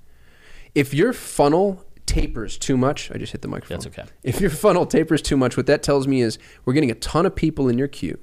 [0.74, 3.78] if your funnel tapers too much, I just hit the microphone.
[3.78, 4.08] That's okay.
[4.22, 7.24] If your funnel tapers too much, what that tells me is we're getting a ton
[7.24, 8.18] of people in your queue,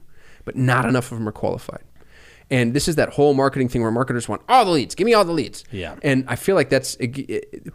[0.46, 1.84] but not enough of them are qualified.
[2.50, 4.96] And this is that whole marketing thing where marketers want all the leads.
[4.96, 5.66] Give me all the leads.
[5.72, 5.96] Yeah.
[6.02, 6.98] And I feel like that's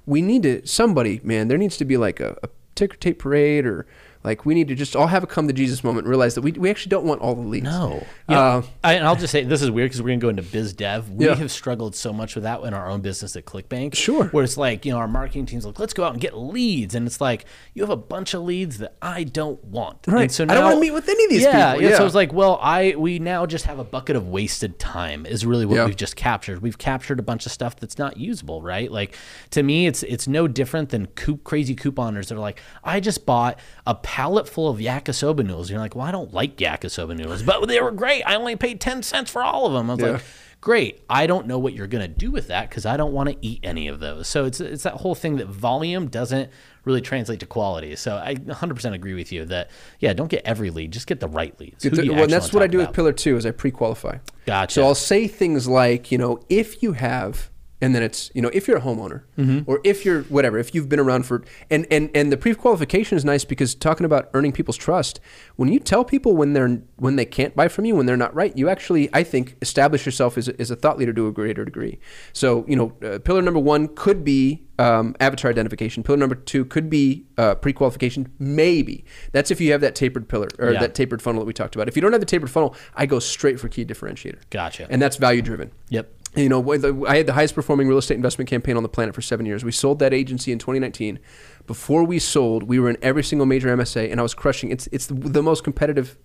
[0.07, 1.49] we need to somebody, man.
[1.49, 3.87] There needs to be like a, a ticker tape parade or
[4.25, 6.43] like we need to just all have a come to Jesus moment and realize that
[6.43, 7.65] we, we actually don't want all the leads.
[7.65, 8.05] No.
[8.29, 10.25] You know, Uh, I, and I'll just say this is weird because we're going to
[10.25, 11.11] go into biz dev.
[11.11, 11.35] We Yeah.
[11.35, 13.95] have struggled so much with that in our own business at ClickBank.
[13.97, 14.27] Sure.
[14.27, 16.95] Where it's like, you know, our marketing team's like, let's go out and get leads.
[16.95, 19.99] And it's like, you have a bunch of leads that I don't want.
[20.07, 20.23] Right.
[20.23, 21.91] And so I don't wanna meet with any of these yeah, people.
[21.91, 21.97] Yeah.
[21.97, 25.45] So it's like, well, I we now just have a bucket of wasted time is
[25.45, 25.87] really what Yeah.
[25.87, 26.63] we've just captured.
[26.63, 28.91] We've captured a bunch of stuff that's not usable, right?
[28.91, 29.17] Like
[29.51, 33.27] to me, it's it's no different than coop, crazy couponers that are like, I just
[33.27, 35.71] bought a pallet full of yakisoba noodles.
[35.71, 38.23] You're like, well, I don't like yakisoba noodles, but they were great.
[38.25, 39.89] I only paid ten cents for all of them.
[39.91, 40.11] I was Yeah.
[40.13, 40.23] like.
[40.61, 41.03] Great.
[41.11, 43.37] I don't know what you're going to do with that because I don't want to
[43.41, 44.29] eat any of those.
[44.29, 46.51] So it's it's that whole thing that volume doesn't
[46.85, 47.97] really translate to quality.
[47.97, 51.27] So I 100% agree with you that yeah, don't get every lead, just get the
[51.27, 51.83] right leads.
[51.83, 52.93] The- well, that's what I do with?
[52.93, 54.19] Pillar Two is I pre-qualify.
[54.47, 54.75] Gotcha.
[54.75, 57.51] So I'll say things like, you know, if you have,
[57.83, 59.69] and then it's, you know, if you're a homeowner, Mm-hmm.
[59.71, 63.25] or if you're whatever, if you've been around for, and and and the pre-qualification is
[63.25, 65.21] nice because talking about earning people's trust,
[65.57, 68.35] when you tell people when they're when they can't buy from you, when they're not
[68.35, 71.33] right, you actually, I think, establish yourself as a, as a thought leader to a
[71.33, 71.99] greater degree.
[72.33, 76.03] So you know, uh, pillar number one could be um, avatar identification.
[76.03, 78.31] Pillar number two could be uh, pre-qualification.
[78.39, 80.81] Maybe that's if you have that tapered pillar or Yeah.
[80.81, 81.89] that tapered funnel that we talked about.
[81.89, 84.39] If you don't have the tapered funnel, I go straight for key differentiator.
[84.51, 84.87] Gotcha.
[84.91, 85.73] And that's value driven.
[85.91, 86.11] Yep.
[86.35, 89.21] You know, I had the highest performing real estate investment campaign on the planet for
[89.21, 89.65] seven years.
[89.65, 91.19] We sold that agency in 2019.
[91.67, 94.71] Before we sold, we were in every single major MSA, and I was crushing.
[94.71, 96.17] It's it's the, the most competitive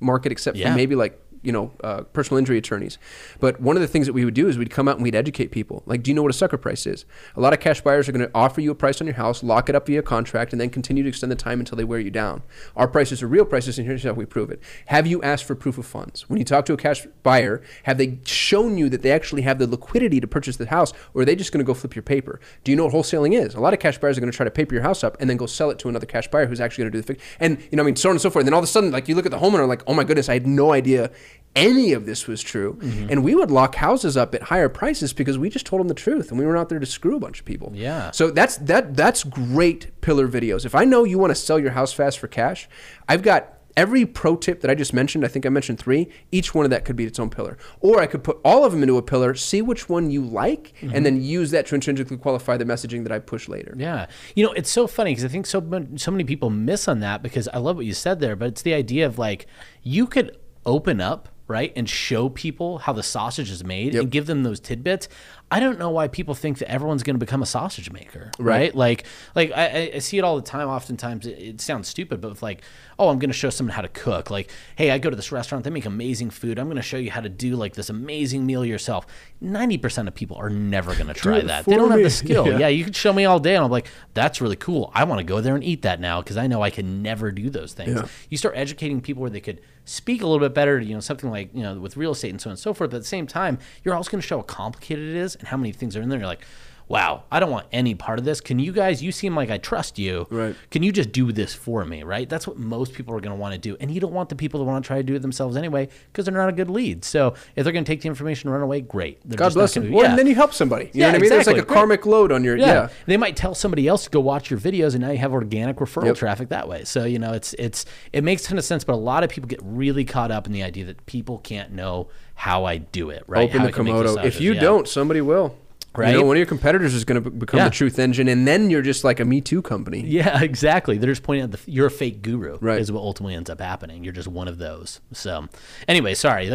[0.00, 0.70] market, except Yeah.
[0.72, 2.98] for maybe like you know uh, personal injury attorneys.
[3.38, 5.14] But one of the things that we would do is we'd come out and we'd
[5.14, 5.82] educate people.
[5.86, 7.04] Like, do you know what a sucker price is?
[7.36, 9.42] A lot of cash buyers are going to offer you a price on your house,
[9.42, 12.00] lock it up via contract, and then continue to extend the time until they wear
[12.00, 12.42] you down.
[12.76, 14.62] Our prices are real prices, and here's how we prove it.
[14.86, 16.28] Have you asked for proof of funds?
[16.28, 19.58] When you talk to a cash buyer, have they shown you that they actually have
[19.58, 22.02] the liquidity to purchase the house, or are they just going to go flip your
[22.02, 22.40] paper?
[22.64, 23.54] Do you know what wholesaling is?
[23.54, 25.28] A lot of cash buyers are going to try to paper your house up and
[25.28, 27.24] then go sell it to another cash buyer who's actually going to do the fix.
[27.40, 28.42] And you know, I mean, so on and so forth.
[28.42, 30.04] And then all of a sudden, like you look at the homeowner, like, oh my
[30.04, 31.10] goodness, I had no idea
[31.56, 32.78] any of this was true.
[32.80, 33.10] Mm-hmm.
[33.10, 35.94] And we would lock houses up at higher prices because we just told them the
[35.94, 37.72] truth and we were out there to screw a bunch of people.
[37.74, 38.10] Yeah.
[38.10, 40.64] So that's that that's great pillar videos.
[40.64, 42.68] If I know you want to sell your house fast for cash,
[43.08, 45.24] I've got every pro tip that I just mentioned.
[45.24, 46.08] I think I mentioned three.
[46.30, 48.72] Each one of that could be its own pillar, or I could put all of
[48.72, 52.16] them into a pillar, see which one you like, and then use that to intrinsically
[52.16, 53.74] qualify the messaging that I push later.
[53.76, 54.06] Yeah.
[54.34, 57.22] You know, it's so funny because I think so, so many people miss on that
[57.22, 59.46] because I love what you said there, but it's the idea of like
[59.82, 64.02] you could open up, right, and show people how the sausage is made Yep.
[64.02, 65.08] and give them those tidbits.
[65.54, 68.54] I don't know why people think that everyone's going to become a sausage maker, right?
[68.64, 68.74] Right.
[68.74, 70.66] Like, like I, I- see it all the time.
[70.68, 72.62] Oftentimes, it, it sounds stupid, but like,
[72.98, 74.30] oh, I'm going to show someone how to cook.
[74.30, 76.58] Like, hey, I go to this restaurant, they make amazing food.
[76.58, 79.06] I'm going to show you how to do like this amazing meal yourself.
[79.40, 81.66] Ninety percent of people are never going to try that.
[81.66, 82.48] They don't have the skill.
[82.48, 82.58] Yeah.
[82.58, 84.90] yeah, you could show me all day, and I'm like, that's really cool.
[84.92, 87.30] I want to go there and eat that now because I know I can never
[87.30, 87.94] do those things.
[87.94, 88.06] Yeah.
[88.28, 91.30] You start educating people where they could speak a little bit better, you know, something
[91.30, 92.90] like you know with real estate and so on and so forth.
[92.90, 95.48] But at the same time, you're also going to show how complicated it is and
[95.50, 96.18] how many things are in there.
[96.18, 96.44] You're like,
[96.88, 98.40] wow, I don't want any part of this.
[98.40, 99.02] Can you guys?
[99.02, 100.26] You seem like I trust you.
[100.30, 100.54] Right.
[100.70, 102.02] Can you just do this for me?
[102.02, 102.28] Right.
[102.28, 104.36] That's what most people are going to want to do, and you don't want the
[104.36, 106.68] people that want to try to do it themselves anyway because they're not a good
[106.70, 107.04] lead.
[107.04, 109.18] So if they're going to take the information and run away, great.
[109.24, 109.90] They're God bless them.
[109.90, 110.10] Well, yeah.
[110.10, 110.86] and then you help somebody.
[110.86, 111.30] You Yeah, know what I mean?
[111.30, 111.74] There's like a exactly.
[111.74, 112.66] karmic load on your Yeah.
[112.66, 112.88] yeah.
[113.06, 115.76] They might tell somebody else to go watch your videos and now you have organic
[115.76, 116.16] referral Yep.
[116.16, 116.84] traffic that way.
[116.84, 119.30] So, you know, it's it's it makes a ton of sense, but a lot of
[119.30, 123.10] people get really caught up in the idea that people can't know how I do
[123.10, 123.48] it, right?
[123.48, 124.24] Open How the I can make these Komodo.
[124.24, 124.60] If you Yeah.
[124.60, 125.56] don't, somebody will.
[125.96, 126.10] Right?
[126.12, 127.66] You know, one of your competitors is going to become Yeah.
[127.66, 130.02] the truth engine, and then you're just like a Me Too company.
[130.04, 130.98] Yeah, exactly.
[130.98, 132.58] They're just pointing out the, you're a fake guru.
[132.60, 132.80] Right.
[132.80, 134.02] Is what ultimately ends up happening.
[134.02, 134.98] You're just one of those.
[135.12, 135.46] So,
[135.86, 136.50] anyway, sorry.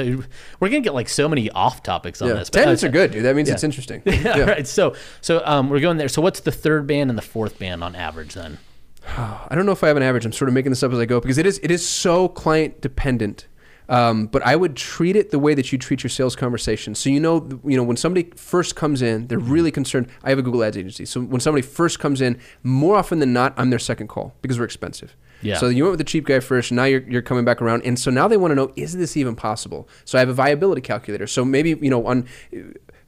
[0.60, 2.34] We're gonna get like so many off topics on Yeah.
[2.34, 2.50] this.
[2.50, 3.24] but- Tangents are good, dude.
[3.24, 3.54] That means Yeah.
[3.54, 4.02] it's interesting.
[4.06, 4.40] yeah, Yeah.
[4.42, 4.68] Right.
[4.68, 6.10] So, so um, we're going there.
[6.10, 8.58] So, what's the third band and the fourth band on average then?
[9.18, 10.26] I don't know if I have an average.
[10.26, 12.28] I'm sort of making this up as I go because it is it is so
[12.28, 13.48] client dependent.
[13.90, 16.94] Um, but I would treat it the way that you treat your sales conversation.
[16.94, 20.08] So you know, you know, when somebody first comes in, they're really concerned.
[20.24, 23.34] I have a Google Ads agency, so when somebody first comes in, more often than
[23.34, 25.16] not, I'm their second call because we're expensive.
[25.42, 25.58] Yeah.
[25.58, 26.72] So you went with the cheap guy first.
[26.72, 29.18] Now you're, you're coming back around, and so now they want to know: is this
[29.18, 29.90] even possible?
[30.06, 31.26] So I have a viability calculator.
[31.26, 32.28] So maybe you know, on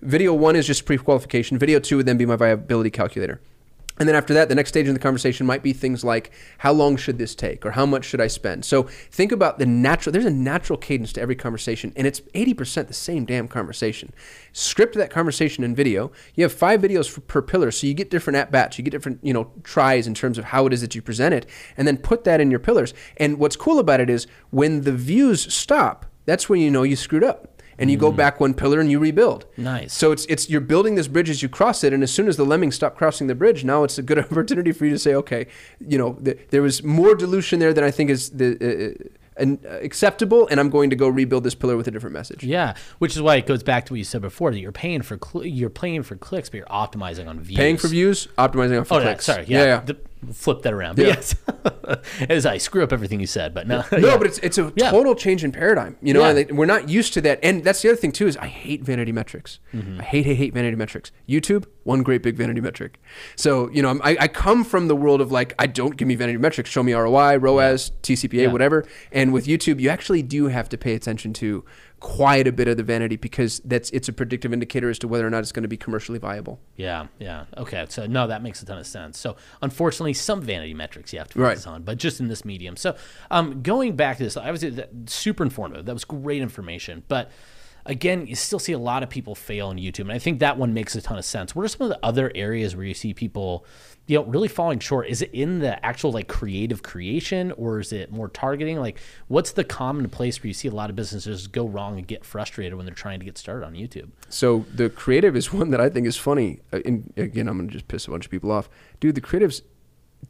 [0.01, 1.59] video one is just pre-qualification.
[1.59, 3.39] Video two would then be my viability calculator.
[4.01, 6.71] And then after that, the next stage in the conversation might be things like, how
[6.71, 7.63] long should this take?
[7.63, 8.65] Or how much should I spend?
[8.65, 12.87] So think about the natural, there's a natural cadence to every conversation, and it's 80%
[12.87, 14.11] the same damn conversation.
[14.53, 16.11] Script that conversation in video.
[16.33, 18.89] You have five videos for, per pillar, so you get different at bats, you get
[18.89, 21.45] different, you know, tries in terms of how it is that you present it,
[21.77, 22.95] and then put that in your pillars.
[23.17, 26.95] And what's cool about it is when the views stop, that's when you know you
[26.95, 27.50] screwed up
[27.81, 29.45] and you go back one pillar and you rebuild.
[29.57, 29.93] Nice.
[29.93, 32.37] So it's it's you're building this bridge as you cross it, and as soon as
[32.37, 35.13] the lemmings stop crossing the bridge, now it's a good opportunity for you to say,
[35.15, 35.47] okay,
[35.85, 38.95] you know, th- there was more dilution there than I think is the.
[39.05, 42.13] Uh, an, uh, acceptable, and I'm going to go rebuild this pillar with a different
[42.13, 42.43] message.
[42.43, 45.01] Yeah, which is why it goes back to what you said before that you're paying
[45.01, 47.57] for cl- you're paying for clicks, but you're optimizing on views.
[47.57, 49.25] Paying for views, optimizing on Oh, yeah, clicks.
[49.25, 49.45] sorry.
[49.47, 49.79] Yeah, yeah.
[49.79, 49.97] The-
[50.33, 50.95] flip that around.
[50.95, 51.13] But Yeah.
[51.15, 51.35] yes,
[52.29, 54.17] as I screw up everything you said, but no, No, yeah.
[54.17, 54.91] but it's it's a Yeah.
[54.91, 55.97] total change in paradigm.
[56.01, 57.39] You know, and we're not used to that.
[57.43, 59.59] And that's the other thing too is I hate vanity metrics.
[59.73, 59.99] Mm-hmm.
[60.01, 61.11] I hate hate hate vanity metrics.
[61.27, 62.99] YouTube, one great big vanity metric.
[63.35, 66.07] So you know, I'm, I I come from the world of like I don't give
[66.07, 66.69] me vanity metrics.
[66.69, 68.85] Show me ROI, ROAS, TCPA, whatever.
[69.11, 71.63] And with YouTube, you actually do have to pay attention to
[72.01, 75.25] quite a bit of the vanity because that's it's a predictive indicator as to whether
[75.25, 76.59] or not it's going to be commercially viable.
[76.75, 77.45] Yeah, yeah.
[77.55, 79.17] Okay, so no, that makes a ton of sense.
[79.19, 81.51] So unfortunately, some vanity metrics you have to Right.
[81.51, 82.75] focus on, but just in this medium.
[82.75, 82.95] So
[83.29, 84.65] um, going back to this, I was
[85.05, 85.85] super informative.
[85.85, 87.31] That was great information, but.
[87.85, 90.57] Again, you still see a lot of people fail on YouTube, and I think that
[90.57, 91.55] one makes a ton of sense.
[91.55, 93.65] What are some of the other areas where you see people,
[94.07, 95.07] you know, really falling short?
[95.07, 98.77] Is it in the actual like creative creation, or is it more targeting?
[98.79, 102.07] Like, what's the common place where you see a lot of businesses go wrong and
[102.07, 104.09] get frustrated when they're trying to get started on YouTube?
[104.29, 106.59] So the creative is one that I think is funny.
[106.71, 109.15] Uh, And again, I'm gonna just piss a bunch of people off, dude.
[109.15, 109.61] The creatives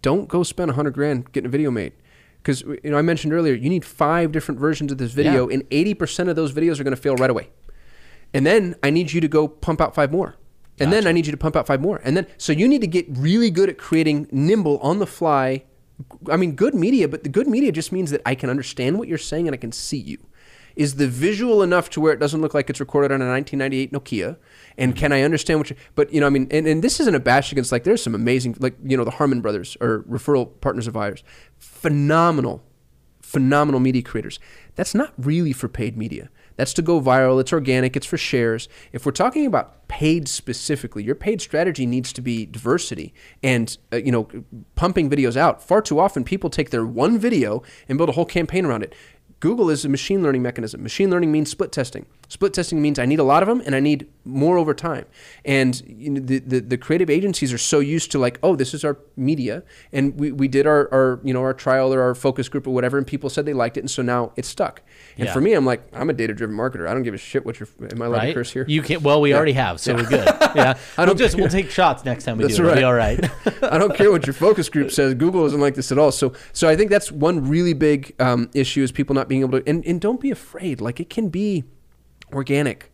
[0.02, 1.92] don't go spend a hundred grand getting a video made,
[2.42, 5.56] because you know I mentioned earlier you need five different versions of this video, Yeah.
[5.56, 7.50] and eighty percent of those videos are gonna fail right away.
[8.34, 10.36] And then I need you to go pump out five more.
[10.80, 12.02] And then I need you to pump out five more.
[12.04, 15.64] And then so you need to get really good at creating nimble on the fly.
[16.28, 19.08] I mean, good media, but the good media just means that I can understand what
[19.08, 20.18] you're saying and I can see you.
[20.76, 23.92] Is the visual enough to where it doesn't look like it's recorded on a 1998
[23.92, 24.38] Nokia?
[24.78, 25.76] And can I understand what you?
[25.96, 28.16] But you know, I mean, and, and this isn't a bash against like there's some
[28.16, 31.24] amazing like you know the Harmon brothers are referral partners of ours,
[31.58, 32.64] phenomenal
[33.32, 34.40] phenomenal media creators.
[34.76, 36.30] That's not really for paid media.
[36.58, 37.40] That's to go viral.
[37.40, 37.96] It's organic.
[37.96, 38.68] It's for shares.
[38.92, 43.98] If we're talking about paid specifically, your paid strategy needs to be diversity and uh,
[43.98, 44.28] you know
[44.76, 45.64] pumping videos out.
[45.64, 48.94] Far too often, people take their one video and build a whole campaign around it.
[49.42, 50.82] Google is a machine learning mechanism.
[50.84, 52.06] Machine learning means split testing.
[52.30, 55.06] Split testing means I need a lot of them and I need more over time.
[55.44, 58.74] And you know, the, the, the creative agencies are so used to like, oh, this
[58.74, 62.14] is our media, and we, we did our, our you know our trial or our
[62.16, 64.84] focus group or whatever, and people said they liked it, and so now it's stuck.
[65.18, 65.34] And Yeah.
[65.34, 66.88] for me, I'm like, I'm a data driven marketer.
[66.88, 67.68] I don't give a shit what you're.
[67.92, 68.66] Am I allowed to curse here?
[68.68, 69.02] You can.
[69.02, 70.28] Well, we already have, so we're good.
[70.54, 72.64] Yeah, I we'll don't just we'll take shots next time we That's do.
[72.68, 72.78] it.
[72.78, 73.24] It'll be right.
[73.24, 73.64] all right.
[73.74, 75.14] I don't care what your focus group says.
[75.14, 76.12] Google isn't like this at all.
[76.12, 79.62] So, so I think that's one really big um, issue is people not being able
[79.62, 79.70] to.
[79.70, 80.82] And, and don't be afraid.
[80.82, 81.64] Like it can be
[82.34, 82.92] organic.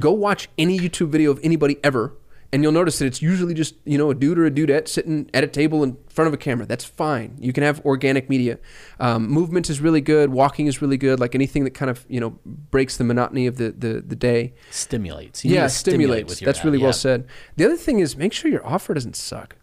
[0.00, 2.12] Go watch any YouTube video of anybody ever,
[2.52, 5.30] and you'll notice that it's usually just you know a dude or a dudette sitting
[5.32, 6.66] at a table in front of a camera.
[6.66, 7.38] That's fine.
[7.40, 8.58] You can have organic media.
[9.00, 10.30] Um, movement is really good.
[10.30, 11.18] Walking is really good.
[11.18, 14.52] Like anything that kind of you know breaks the monotony of the the, the day.
[14.70, 15.42] stimulates.
[15.42, 16.40] You yeah, to stimulate stimulates.
[16.44, 16.84] That's ad, really yeah.
[16.84, 17.26] well said.
[17.56, 19.56] The other thing is make sure your offer doesn't suck.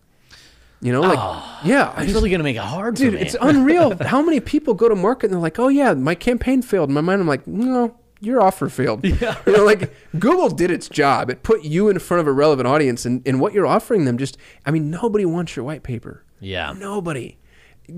[0.82, 1.20] You know, like
[1.65, 3.96] yeah, I It's just- really gonna make it hard dude, it's unreal.
[4.06, 6.94] How many people go to market and they're like, "Oh yeah, my campaign failed." In
[6.96, 9.36] my mind, I'm like, "No, your offer failed." Yeah.
[9.46, 11.30] You know, like Google did its job.
[11.30, 14.18] It put you in front of a relevant audience, and, and what you're offering them
[14.18, 16.24] just, I mean, nobody wants your white paper.
[16.39, 16.72] Yeah.
[16.78, 17.38] Nobody.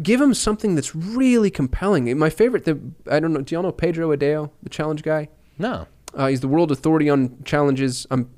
[0.02, 2.18] Give them something that's really compelling.
[2.18, 2.80] My favorite, the
[3.12, 3.42] I don't know.
[3.42, 5.30] Do y'all know Pedro Adao, the challenge guy?
[5.60, 5.86] no.
[6.14, 8.06] Uh, he's the world authority on challenges.
[8.12, 8.30] I'm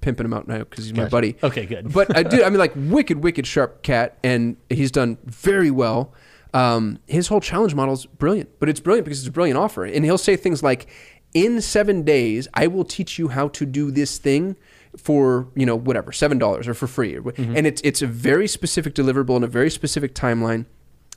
[0.00, 1.10] pimping him out now because he's my Gotcha.
[1.10, 1.36] buddy.
[1.42, 1.92] Okay, good.
[1.92, 2.44] But I do.
[2.44, 6.12] I mean, like wicked, wicked sharp cat, and he's done very well.
[6.54, 9.84] Um, his whole challenge model is brilliant, but it's brilliant because it's a brilliant offer.
[9.84, 10.86] And he'll say things like,
[11.34, 14.56] "In seven days, I will teach you how to do this thing."
[14.96, 17.56] For you know whatever seven dollars or for free, or, Mm-hmm.
[17.56, 20.64] and it's it's a very specific deliverable and a very specific timeline.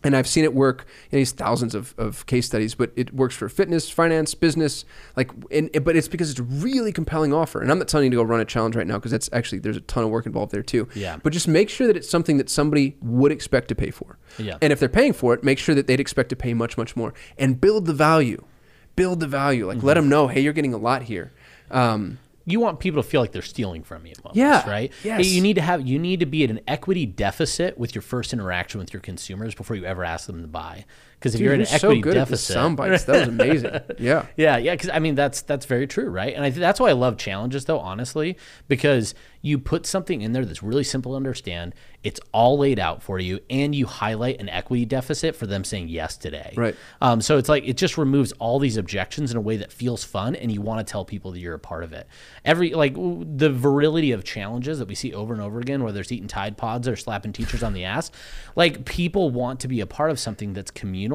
[0.03, 0.85] And I've seen it work.
[1.11, 4.83] in these thousands of, of case studies, but it works for fitness, finance, business.
[5.15, 7.61] Like, and, but it's because it's a really compelling offer.
[7.61, 9.59] And I'm not telling you to go run a challenge right now because that's actually
[9.59, 10.87] there's a ton of work involved there too.
[10.95, 11.17] Yeah.
[11.21, 14.17] But just make sure that it's something that somebody would expect to pay for.
[14.39, 14.57] Yeah.
[14.61, 16.95] And if they're paying for it, make sure that they'd expect to pay much, much
[16.95, 17.13] more.
[17.37, 18.43] And build the value.
[18.95, 19.67] Build the value.
[19.67, 19.87] Like, Mm-hmm.
[19.87, 21.31] let them know, hey, you're getting a lot here.
[21.69, 24.13] Um, you want people to feel like they're stealing from you.
[24.23, 24.91] Almost, Yeah, Right.
[25.03, 25.27] yes.
[25.27, 25.85] You need to have.
[25.87, 29.53] You need to be at an equity deficit with your first interaction with your consumers
[29.55, 30.85] before you ever ask them to buy.
[31.21, 33.03] Because if Dude, you're in an equity so good deficit, sound bites.
[33.03, 33.79] That was amazing.
[33.99, 34.25] yeah.
[34.35, 36.33] Yeah, yeah, because I mean that's that's very true, right?
[36.33, 40.33] And I think that's why I love challenges, though, honestly, because you put something in
[40.33, 41.73] there that's really simple to understand.
[42.03, 45.87] It's all laid out for you, and you highlight an equity deficit for them saying
[45.89, 46.53] yes today.
[46.55, 46.75] Right.
[47.01, 50.03] Um, so it's like it just removes all these objections in a way that feels
[50.03, 52.07] fun, and you want to tell people that you're a part of it.
[52.45, 56.11] Every like the virility of challenges that we see over and over again, whether it's
[56.11, 58.11] eating Tide Pods or slapping teachers on the ass,
[58.55, 61.10] like people want to be a part of something that's communal,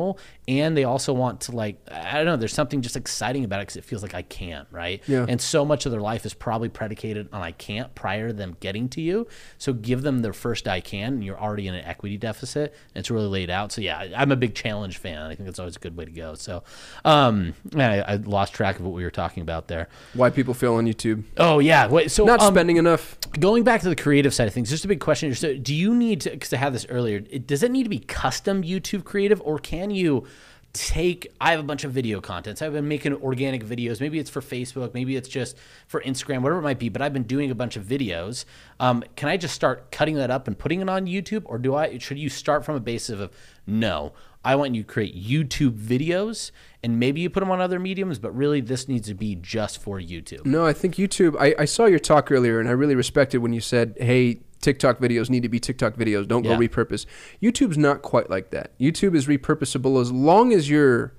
[0.48, 2.36] and they also want to like I don't know.
[2.36, 5.02] There's something just exciting about it because it feels like I can't, right?
[5.06, 5.26] Yeah.
[5.28, 8.56] And so much of their life is probably predicated on I can't prior to them
[8.60, 9.26] getting to you.
[9.58, 12.74] So give them their first I can, and you're already in an equity deficit.
[12.94, 13.72] And it's really laid out.
[13.72, 15.20] So yeah, I'm a big challenge fan.
[15.22, 16.34] I think that's always a good way to go.
[16.34, 16.62] So,
[17.04, 19.88] um, I, I lost track of what we were talking about there.
[20.14, 21.24] Why people fail on YouTube.
[21.36, 22.10] Oh yeah, wait.
[22.10, 23.18] So Not um, spending enough.
[23.38, 25.36] going back to the creative side of things, just a big question here.
[25.36, 26.30] So, do you need to?
[26.30, 27.22] Because I had this earlier.
[27.30, 30.26] It, does it need to be custom YouTube creative, or can you
[30.72, 31.32] take?
[31.40, 34.00] I have a bunch of video contents I've been making organic videos.
[34.00, 34.94] Maybe it's for Facebook.
[34.94, 35.56] Maybe it's just
[35.86, 36.42] for Instagram.
[36.42, 36.88] Whatever it might be.
[36.88, 38.44] But I've been doing a bunch of videos.
[38.78, 41.74] Um, can I just start cutting that up and putting it on YouTube, or do
[41.74, 41.98] I?
[41.98, 43.32] Should you start from a basis of
[43.66, 44.12] no?
[44.44, 48.20] I want you to create YouTube videos, and maybe you put them on other mediums.
[48.20, 50.46] But really, this needs to be just for YouTube.
[50.46, 51.36] No, I think YouTube.
[51.40, 54.98] I, I saw your talk earlier, and I really respected when you said, "Hey, TikTok
[54.98, 56.26] videos need to be TikTok videos.
[56.26, 56.56] Don't Yeah.
[56.56, 57.06] go repurpose."
[57.42, 58.78] YouTube's not quite like that.
[58.78, 61.12] YouTube is repurposable as long as you're.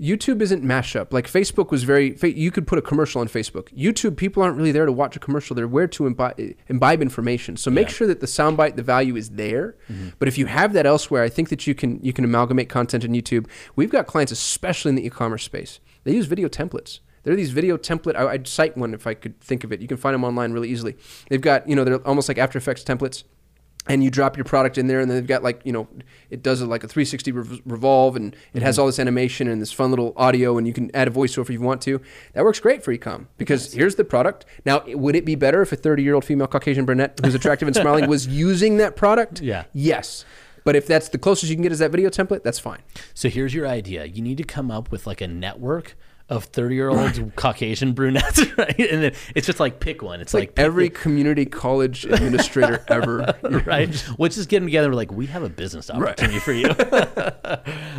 [0.00, 1.12] YouTube isn't mashup.
[1.12, 2.16] Like Facebook was very.
[2.22, 3.68] You could put a commercial on Facebook.
[3.76, 5.54] YouTube, people aren't really there to watch a commercial.
[5.54, 7.56] They're where to imbibe, imbibe information.
[7.56, 7.92] So make Yeah.
[7.94, 9.76] sure that the soundbite, the value is there.
[9.92, 10.08] Mm-hmm.
[10.18, 13.04] But if you have that elsewhere, I think that you can you can amalgamate content
[13.04, 13.46] in YouTube.
[13.76, 15.78] We've got clients, especially in the e-commerce space.
[16.04, 17.00] They use video templates.
[17.24, 18.16] There are these video template.
[18.16, 19.80] I, I'd cite one if I could think of it.
[19.80, 20.96] You can find them online really easily.
[21.28, 23.24] They've got you know they're almost like After Effects templates
[23.88, 25.88] and you drop your product in there and then they've got like you know
[26.30, 28.82] it does a, like a 360 rev- revolve and it has mm-hmm.
[28.82, 31.50] all this animation and this fun little audio and you can add a voiceover if
[31.50, 32.00] you want to
[32.32, 35.72] that works great for ecom because here's the product now would it be better if
[35.72, 39.40] a 30 year old female caucasian brunette who's attractive and smiling was using that product
[39.40, 39.64] Yeah.
[39.72, 40.24] yes
[40.64, 42.82] but if that's the closest you can get is that video template that's fine
[43.14, 44.04] So here's your idea.
[44.04, 45.96] You need to come up with like a network
[46.32, 48.78] of 30 year old Caucasian brunettes, right?
[48.78, 50.20] And then it's just like pick one.
[50.20, 53.34] It's, like, like, every community college administrator ever
[53.66, 53.94] right?
[54.16, 54.88] Which is getting together.
[54.88, 56.70] We're like, we have a business opportunity for you.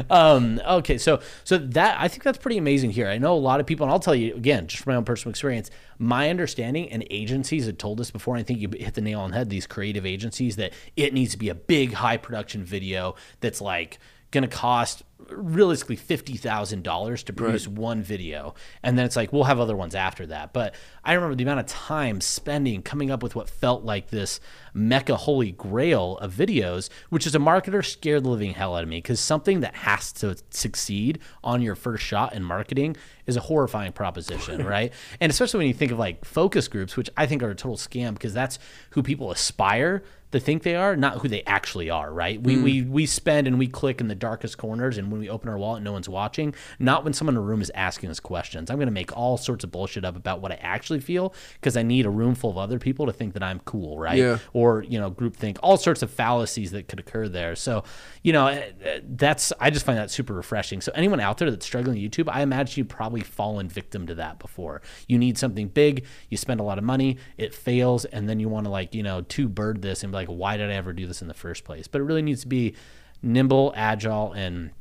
[0.10, 3.08] um, okay, so so that I think that's pretty amazing here.
[3.08, 5.06] I know a lot of people, and I'll tell you again, just from my own
[5.06, 5.70] personal experience,
[6.00, 8.36] my understanding and agencies had told us before.
[8.36, 9.50] And I think you hit the nail on the head.
[9.50, 14.00] These creative agencies that it needs to be a big, high production video that's like
[14.32, 19.34] going to cost realistically fifty thousand dollars to produce one video, and then it's like
[19.34, 20.54] we'll have other ones after that.
[20.54, 24.40] But I remember the amount of time spending coming up with what felt like this
[24.74, 28.90] mecca holy grail of videos, which is a marketer scared the living hell out of
[28.90, 32.96] me because something that has to succeed on your first shot in marketing
[33.26, 34.94] is a horrifying proposition, right?
[35.20, 37.78] And especially when you think of like focus groups, which I think are a total
[37.78, 38.60] scam because that's
[38.92, 40.04] who people aspire
[40.34, 42.42] to think they are, not who they actually are, right?
[42.42, 45.48] We, we we spend and we click in the darkest corners, and when we open
[45.48, 46.54] our wallet, no one's watching.
[46.80, 48.70] Not when someone in a room is asking us questions.
[48.70, 51.78] I'm going to make all sorts of bullshit up about what I actually feel because
[51.78, 54.18] I need a room full of other people to think that I'm cool, right?
[54.18, 54.40] Yeah.
[54.54, 57.56] Or you know, group think, all sorts of fallacies that could occur there.
[57.56, 57.84] So,
[58.24, 60.82] you know, eh, eh, that's I just find that super refreshing.
[60.82, 64.16] So anyone out there that's struggling with YouTube, I imagine you've probably fallen victim to
[64.16, 64.82] that before.
[65.08, 68.50] You need something big, you spend a lot of money, it fails, and then you
[68.50, 70.94] want to like you know two bird this and be like, why did I ever
[70.94, 71.88] do this in the first place?
[71.88, 72.76] But it really needs to be
[73.22, 74.72] nimble, agile, and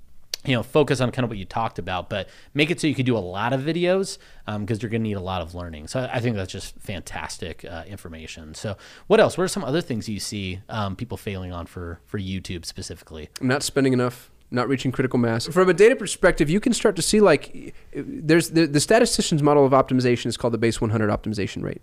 [0.44, 2.94] you know focus on kind of what you talked about, but make it so you
[2.94, 4.18] can do a lot of videos
[4.58, 5.88] because you're going to need a lot of learning.
[5.88, 8.54] So I think that's just fantastic uh, information.
[8.54, 8.76] So
[9.06, 9.38] what else?
[9.38, 13.28] What are some other things you see um, people failing on for for YouTube specifically?
[13.40, 17.00] not spending enough not reaching critical mass from a data perspective you can start to
[17.00, 21.62] see like there's the, the statistician's model of optimization is called the base 100 optimization
[21.62, 21.80] rate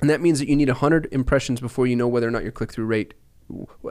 [0.00, 2.52] and that means that you need 100 impressions before you know whether or not your
[2.52, 3.14] click-through rate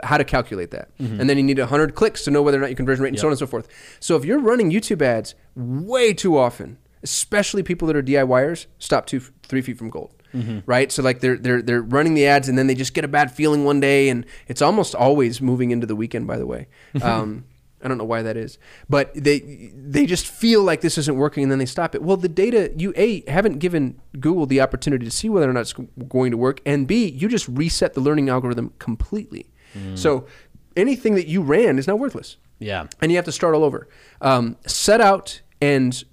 [0.03, 0.89] how to calculate that.
[0.97, 3.19] And then you need 100 clicks to know whether or not your conversion rate and
[3.19, 3.67] so on and so forth.
[3.99, 9.05] So if you're running youtube ads way too often especially people that are diyers stop
[9.05, 10.13] two three feet from gold
[10.65, 10.91] right?
[10.91, 13.31] So like they're they're they're running the ads and then they just get a bad
[13.31, 16.67] feeling one day and it's almost always moving into the weekend by the way.
[17.03, 17.45] Um,
[17.83, 18.57] I don't know why that is,
[18.89, 19.39] but they
[19.75, 22.01] they just feel like this isn't working and then they stop it.
[22.01, 25.61] Well, the data you a haven't given Google the opportunity to see whether or not
[25.61, 29.49] it's going to work, and b you just reset the learning algorithm completely.
[29.95, 30.27] So
[30.77, 32.85] anything that you ran is now worthless, Yeah.
[33.01, 33.87] and you have to start all over.
[34.21, 36.03] Um, set out and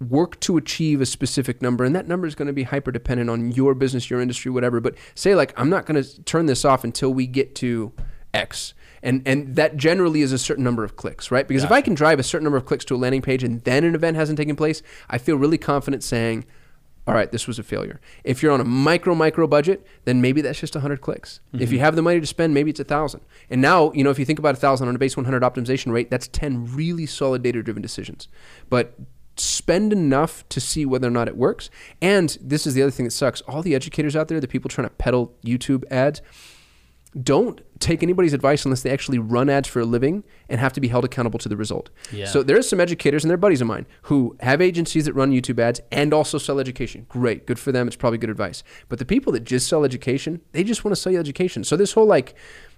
[0.00, 3.28] work to achieve a specific number, and that number is going to be hyper dependent
[3.30, 4.80] on your business, your industry, whatever.
[4.80, 7.92] But say like I'm not going to turn this off until we get to
[8.34, 8.74] X.
[9.02, 11.46] And and that generally is a certain number of clicks, right?
[11.46, 13.62] Because if I can drive a certain number of clicks to a landing page and
[13.62, 16.44] then an event hasn't taken place, I feel really confident saying,
[17.06, 18.00] all right, this was a failure.
[18.24, 21.40] If you're on a micro micro budget, then maybe that's just 100 clicks.
[21.52, 21.84] If you mm-hmm.
[21.84, 23.20] have the money to spend, maybe it's a 1000.
[23.48, 25.92] And now, you know, if you think about a 1000 on a base 100 optimization
[25.92, 28.26] rate, that's 10 really solid data driven decisions.
[28.68, 28.94] But
[29.36, 31.70] spend enough to see whether or not it works.
[32.02, 33.40] And this is the other thing that sucks.
[33.42, 36.22] All the educators out there, the people trying to peddle YouTube ads,
[37.22, 40.80] don't take anybody's advice unless they actually run ads for a living and have to
[40.80, 41.90] be held accountable to the result.
[42.12, 42.26] Yeah.
[42.26, 45.58] So there's some educators and they're buddies of mine who have agencies that run YouTube
[45.58, 47.06] ads and also sell education.
[47.08, 47.86] Great, good for them.
[47.86, 48.62] It's probably good advice.
[48.88, 51.64] But the people that just sell education, they just want to sell you education.
[51.64, 52.34] So this whole like,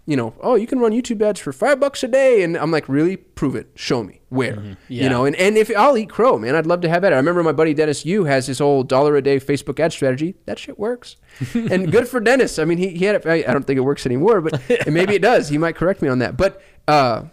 [0.09, 2.71] you know, oh, you can run YouTube ads for five bucks a day, and I'm
[2.71, 3.19] like, really?
[3.19, 3.69] Prove it.
[3.75, 4.79] Show me where.
[4.89, 5.05] Yeah.
[5.05, 7.13] You know, and, and if I'll eat crow, man, I'd love to have that.
[7.13, 10.35] I remember my buddy Dennis Yu has his whole dollar a day Facebook ad strategy.
[10.47, 11.17] That shit works,
[11.55, 12.59] and good for Dennis.
[12.59, 13.27] I mean, he, he had it.
[13.27, 15.51] I, don't think it works anymore, but and maybe it does.
[15.51, 16.39] He might correct me on that.
[16.39, 17.25] But uh,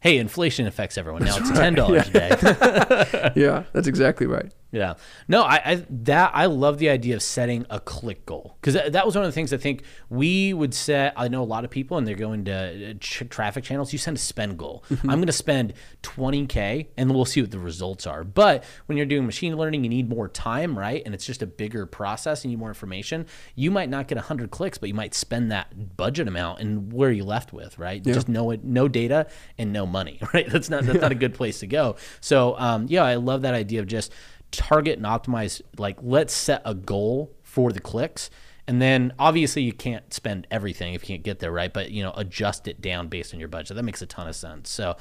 [0.00, 1.36] Hey, inflation affects everyone now.
[1.36, 3.32] It's ten dollars a day.
[3.36, 4.52] yeah, that's exactly right.
[4.72, 4.94] Yeah.
[5.26, 8.92] No, I, I that I love the idea of setting a click goal because that,
[8.92, 11.12] that was one of the things I think we would set.
[11.16, 13.92] I know a lot of people and they're going to uh, ch- traffic channels.
[13.92, 14.84] You send a spend goal.
[15.02, 18.22] I'm going to spend 20k and we'll see what the results are.
[18.22, 21.02] But when you're doing machine learning, you need more time, right?
[21.04, 22.44] And it's just a bigger process.
[22.44, 23.26] You need more information.
[23.56, 26.60] You might not get 100 clicks, but you might spend that budget amount.
[26.60, 28.02] And where are you left with, right?
[28.02, 29.26] Just no no data
[29.58, 30.48] and no money, right?
[30.48, 31.96] That's not that's not a good place to go.
[32.20, 34.12] So um, yeah, I love that idea of just
[34.50, 38.30] target and optimize like let's set a goal for the clicks
[38.66, 42.02] and then obviously you can't spend everything if you can't get there right but you
[42.02, 44.96] know adjust it down based on your budget that makes a ton of sense so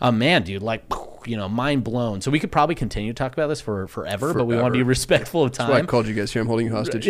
[0.00, 0.84] um, man dude like
[1.26, 4.34] you know mind blown so we could probably continue to talk about this for forever,
[4.34, 6.42] but we want to be respectful of That's why I called you guys here.
[6.42, 7.08] I'm holding you hostage.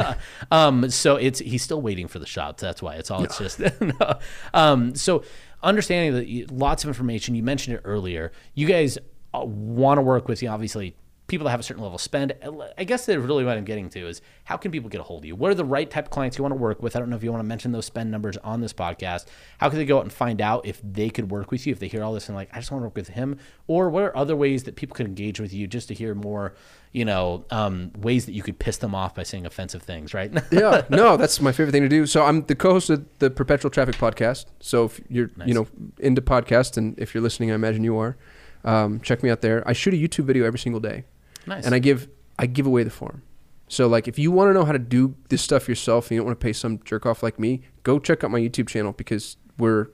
[0.50, 2.60] um, so it's he's still waiting for the shots.
[2.62, 3.24] That's why it's all.
[3.24, 4.18] It's just no.
[4.52, 5.24] Um, so
[5.62, 7.34] understanding that you, lots of information.
[7.34, 8.32] You mentioned it earlier.
[8.54, 8.98] You guys
[9.32, 10.48] want to work with you.
[10.48, 12.32] Obviously, people that have a certain level of spend.
[12.78, 15.22] I guess that really what I'm getting to is how can people get a hold
[15.22, 15.34] of you?
[15.34, 16.94] What are the right type of clients you want to work with?
[16.94, 19.26] I don't know if you want to mention those spend numbers on this podcast.
[19.58, 21.72] How can they go out and find out if they could work with you?
[21.72, 23.90] If they hear all this and like, I just want to work with him, or
[23.90, 26.54] what are other ways that people could engage with you just to hear more?
[26.92, 30.32] You know, um, ways that you could piss them off by saying offensive things, right?
[30.52, 32.06] yeah, no, that's my favorite thing to do.
[32.06, 34.46] So I'm the co-host of the Perpetual Traffic podcast.
[34.60, 35.48] So if you're Nice.
[35.48, 35.66] you know
[35.98, 38.16] into podcasts and if you're listening, I imagine you are.
[38.64, 39.62] Um, check me out there.
[39.68, 41.04] I shoot a YouTube video every single day,
[41.46, 41.64] nice.
[41.64, 43.22] and I give I give away the form.
[43.68, 46.18] So like if you want to know how to do this stuff yourself and you
[46.18, 48.92] don't want to pay some jerk off like me, go check out my YouTube channel
[48.92, 49.88] because we're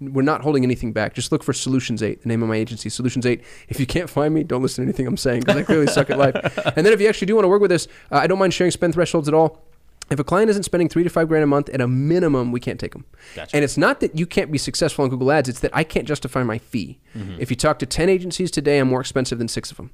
[0.00, 1.14] we're not holding anything back.
[1.14, 3.42] Just look for Solutions 8, the name of my agency, Solutions 8.
[3.68, 6.10] If you can't find me, don't listen to anything I'm saying because I clearly suck
[6.10, 6.34] at life.
[6.76, 8.52] And then if you actually do want to work with us, uh, I don't mind
[8.52, 9.62] sharing spend thresholds at all.
[10.10, 12.60] If a client isn't spending three to five grand a month, at a minimum, we
[12.60, 13.06] can't take them.
[13.34, 13.56] Gotcha.
[13.56, 16.06] And it's not that you can't be successful on Google Ads; it's that I can't
[16.06, 17.00] justify my fee.
[17.40, 19.90] If you talk to ten agencies today, I'm more expensive than six of them.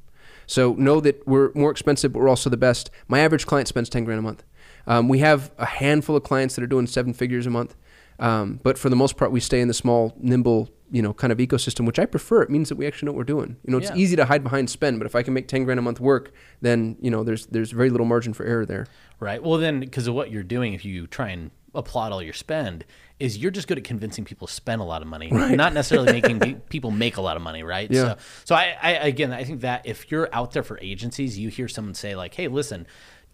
[0.52, 2.90] So know that we're more expensive, but we're also the best.
[3.08, 4.44] My average client spends ten grand a month.
[4.86, 7.74] Um, we have a handful of clients that are doing seven figures a month,
[8.18, 11.32] um, but for the most part, we stay in the small, nimble, you know, kind
[11.32, 12.42] of ecosystem, which I prefer.
[12.42, 13.56] It means that we actually know what we're doing.
[13.64, 13.96] You know, it's Yeah.
[13.96, 16.32] easy to hide behind spend, but if I can make ten grand a month work,
[16.60, 18.86] then you know, there's there's very little margin for error there.
[19.20, 19.42] Right.
[19.42, 22.84] Well, then, because of what you're doing, if you try and applaud all your spend,
[23.18, 26.12] is you're just good at convincing people to spend a lot of money, not necessarily
[26.12, 27.90] making people make a lot of money, right?
[27.90, 28.00] Yeah.
[28.02, 31.48] So, so I, I, again, I think that if you're out there for agencies, you
[31.48, 32.86] hear someone say like, "Hey, listen,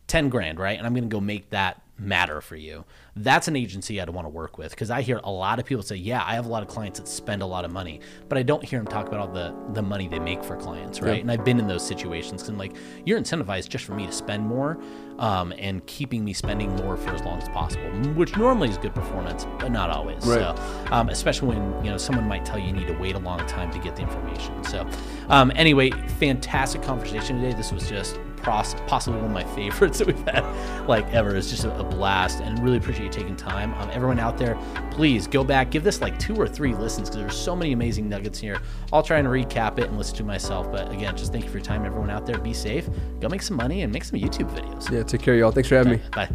[0.08, 2.84] ten grand, right?" And I'm going to go make that matter for you.
[3.16, 5.82] That's an agency I'd want to work with because I hear a lot of people
[5.82, 8.38] say, "Yeah, I have a lot of clients that spend a lot of money," but
[8.38, 11.20] I don't hear them talk about all the the money they make for clients, right?
[11.20, 14.12] And I've been in those situations because I'm like, you're incentivized just for me to
[14.12, 14.78] spend more,
[15.18, 18.94] um, and keeping me spending more for as long as possible, which normally is good
[18.94, 20.24] performance, but not always.
[20.24, 20.38] Right.
[20.38, 20.56] So,
[20.92, 23.44] um, especially when you know someone might tell you you need to wait a long
[23.48, 24.62] time to get the information.
[24.62, 24.86] So,
[25.28, 25.90] um, anyway,
[26.20, 27.56] fantastic conversation today.
[27.56, 30.44] This was just possibly one of my favorites that we've had
[30.88, 31.36] like ever.
[31.36, 33.74] It's just a, blast, and really appreciate you taking time.
[33.74, 34.58] Um, everyone out there,
[34.90, 38.08] please go back, give this like two or three listens because there's so many amazing
[38.08, 38.60] nuggets here.
[38.92, 41.58] I'll try and recap it and listen to myself, but again, just thank you for
[41.58, 41.84] your time.
[41.84, 42.88] Everyone out there, be safe,
[43.20, 44.90] go make some money, and make some YouTube videos.
[44.90, 45.50] Yeah, take care, y'all.
[45.50, 46.02] Thanks for having me.
[46.12, 46.28] Bye.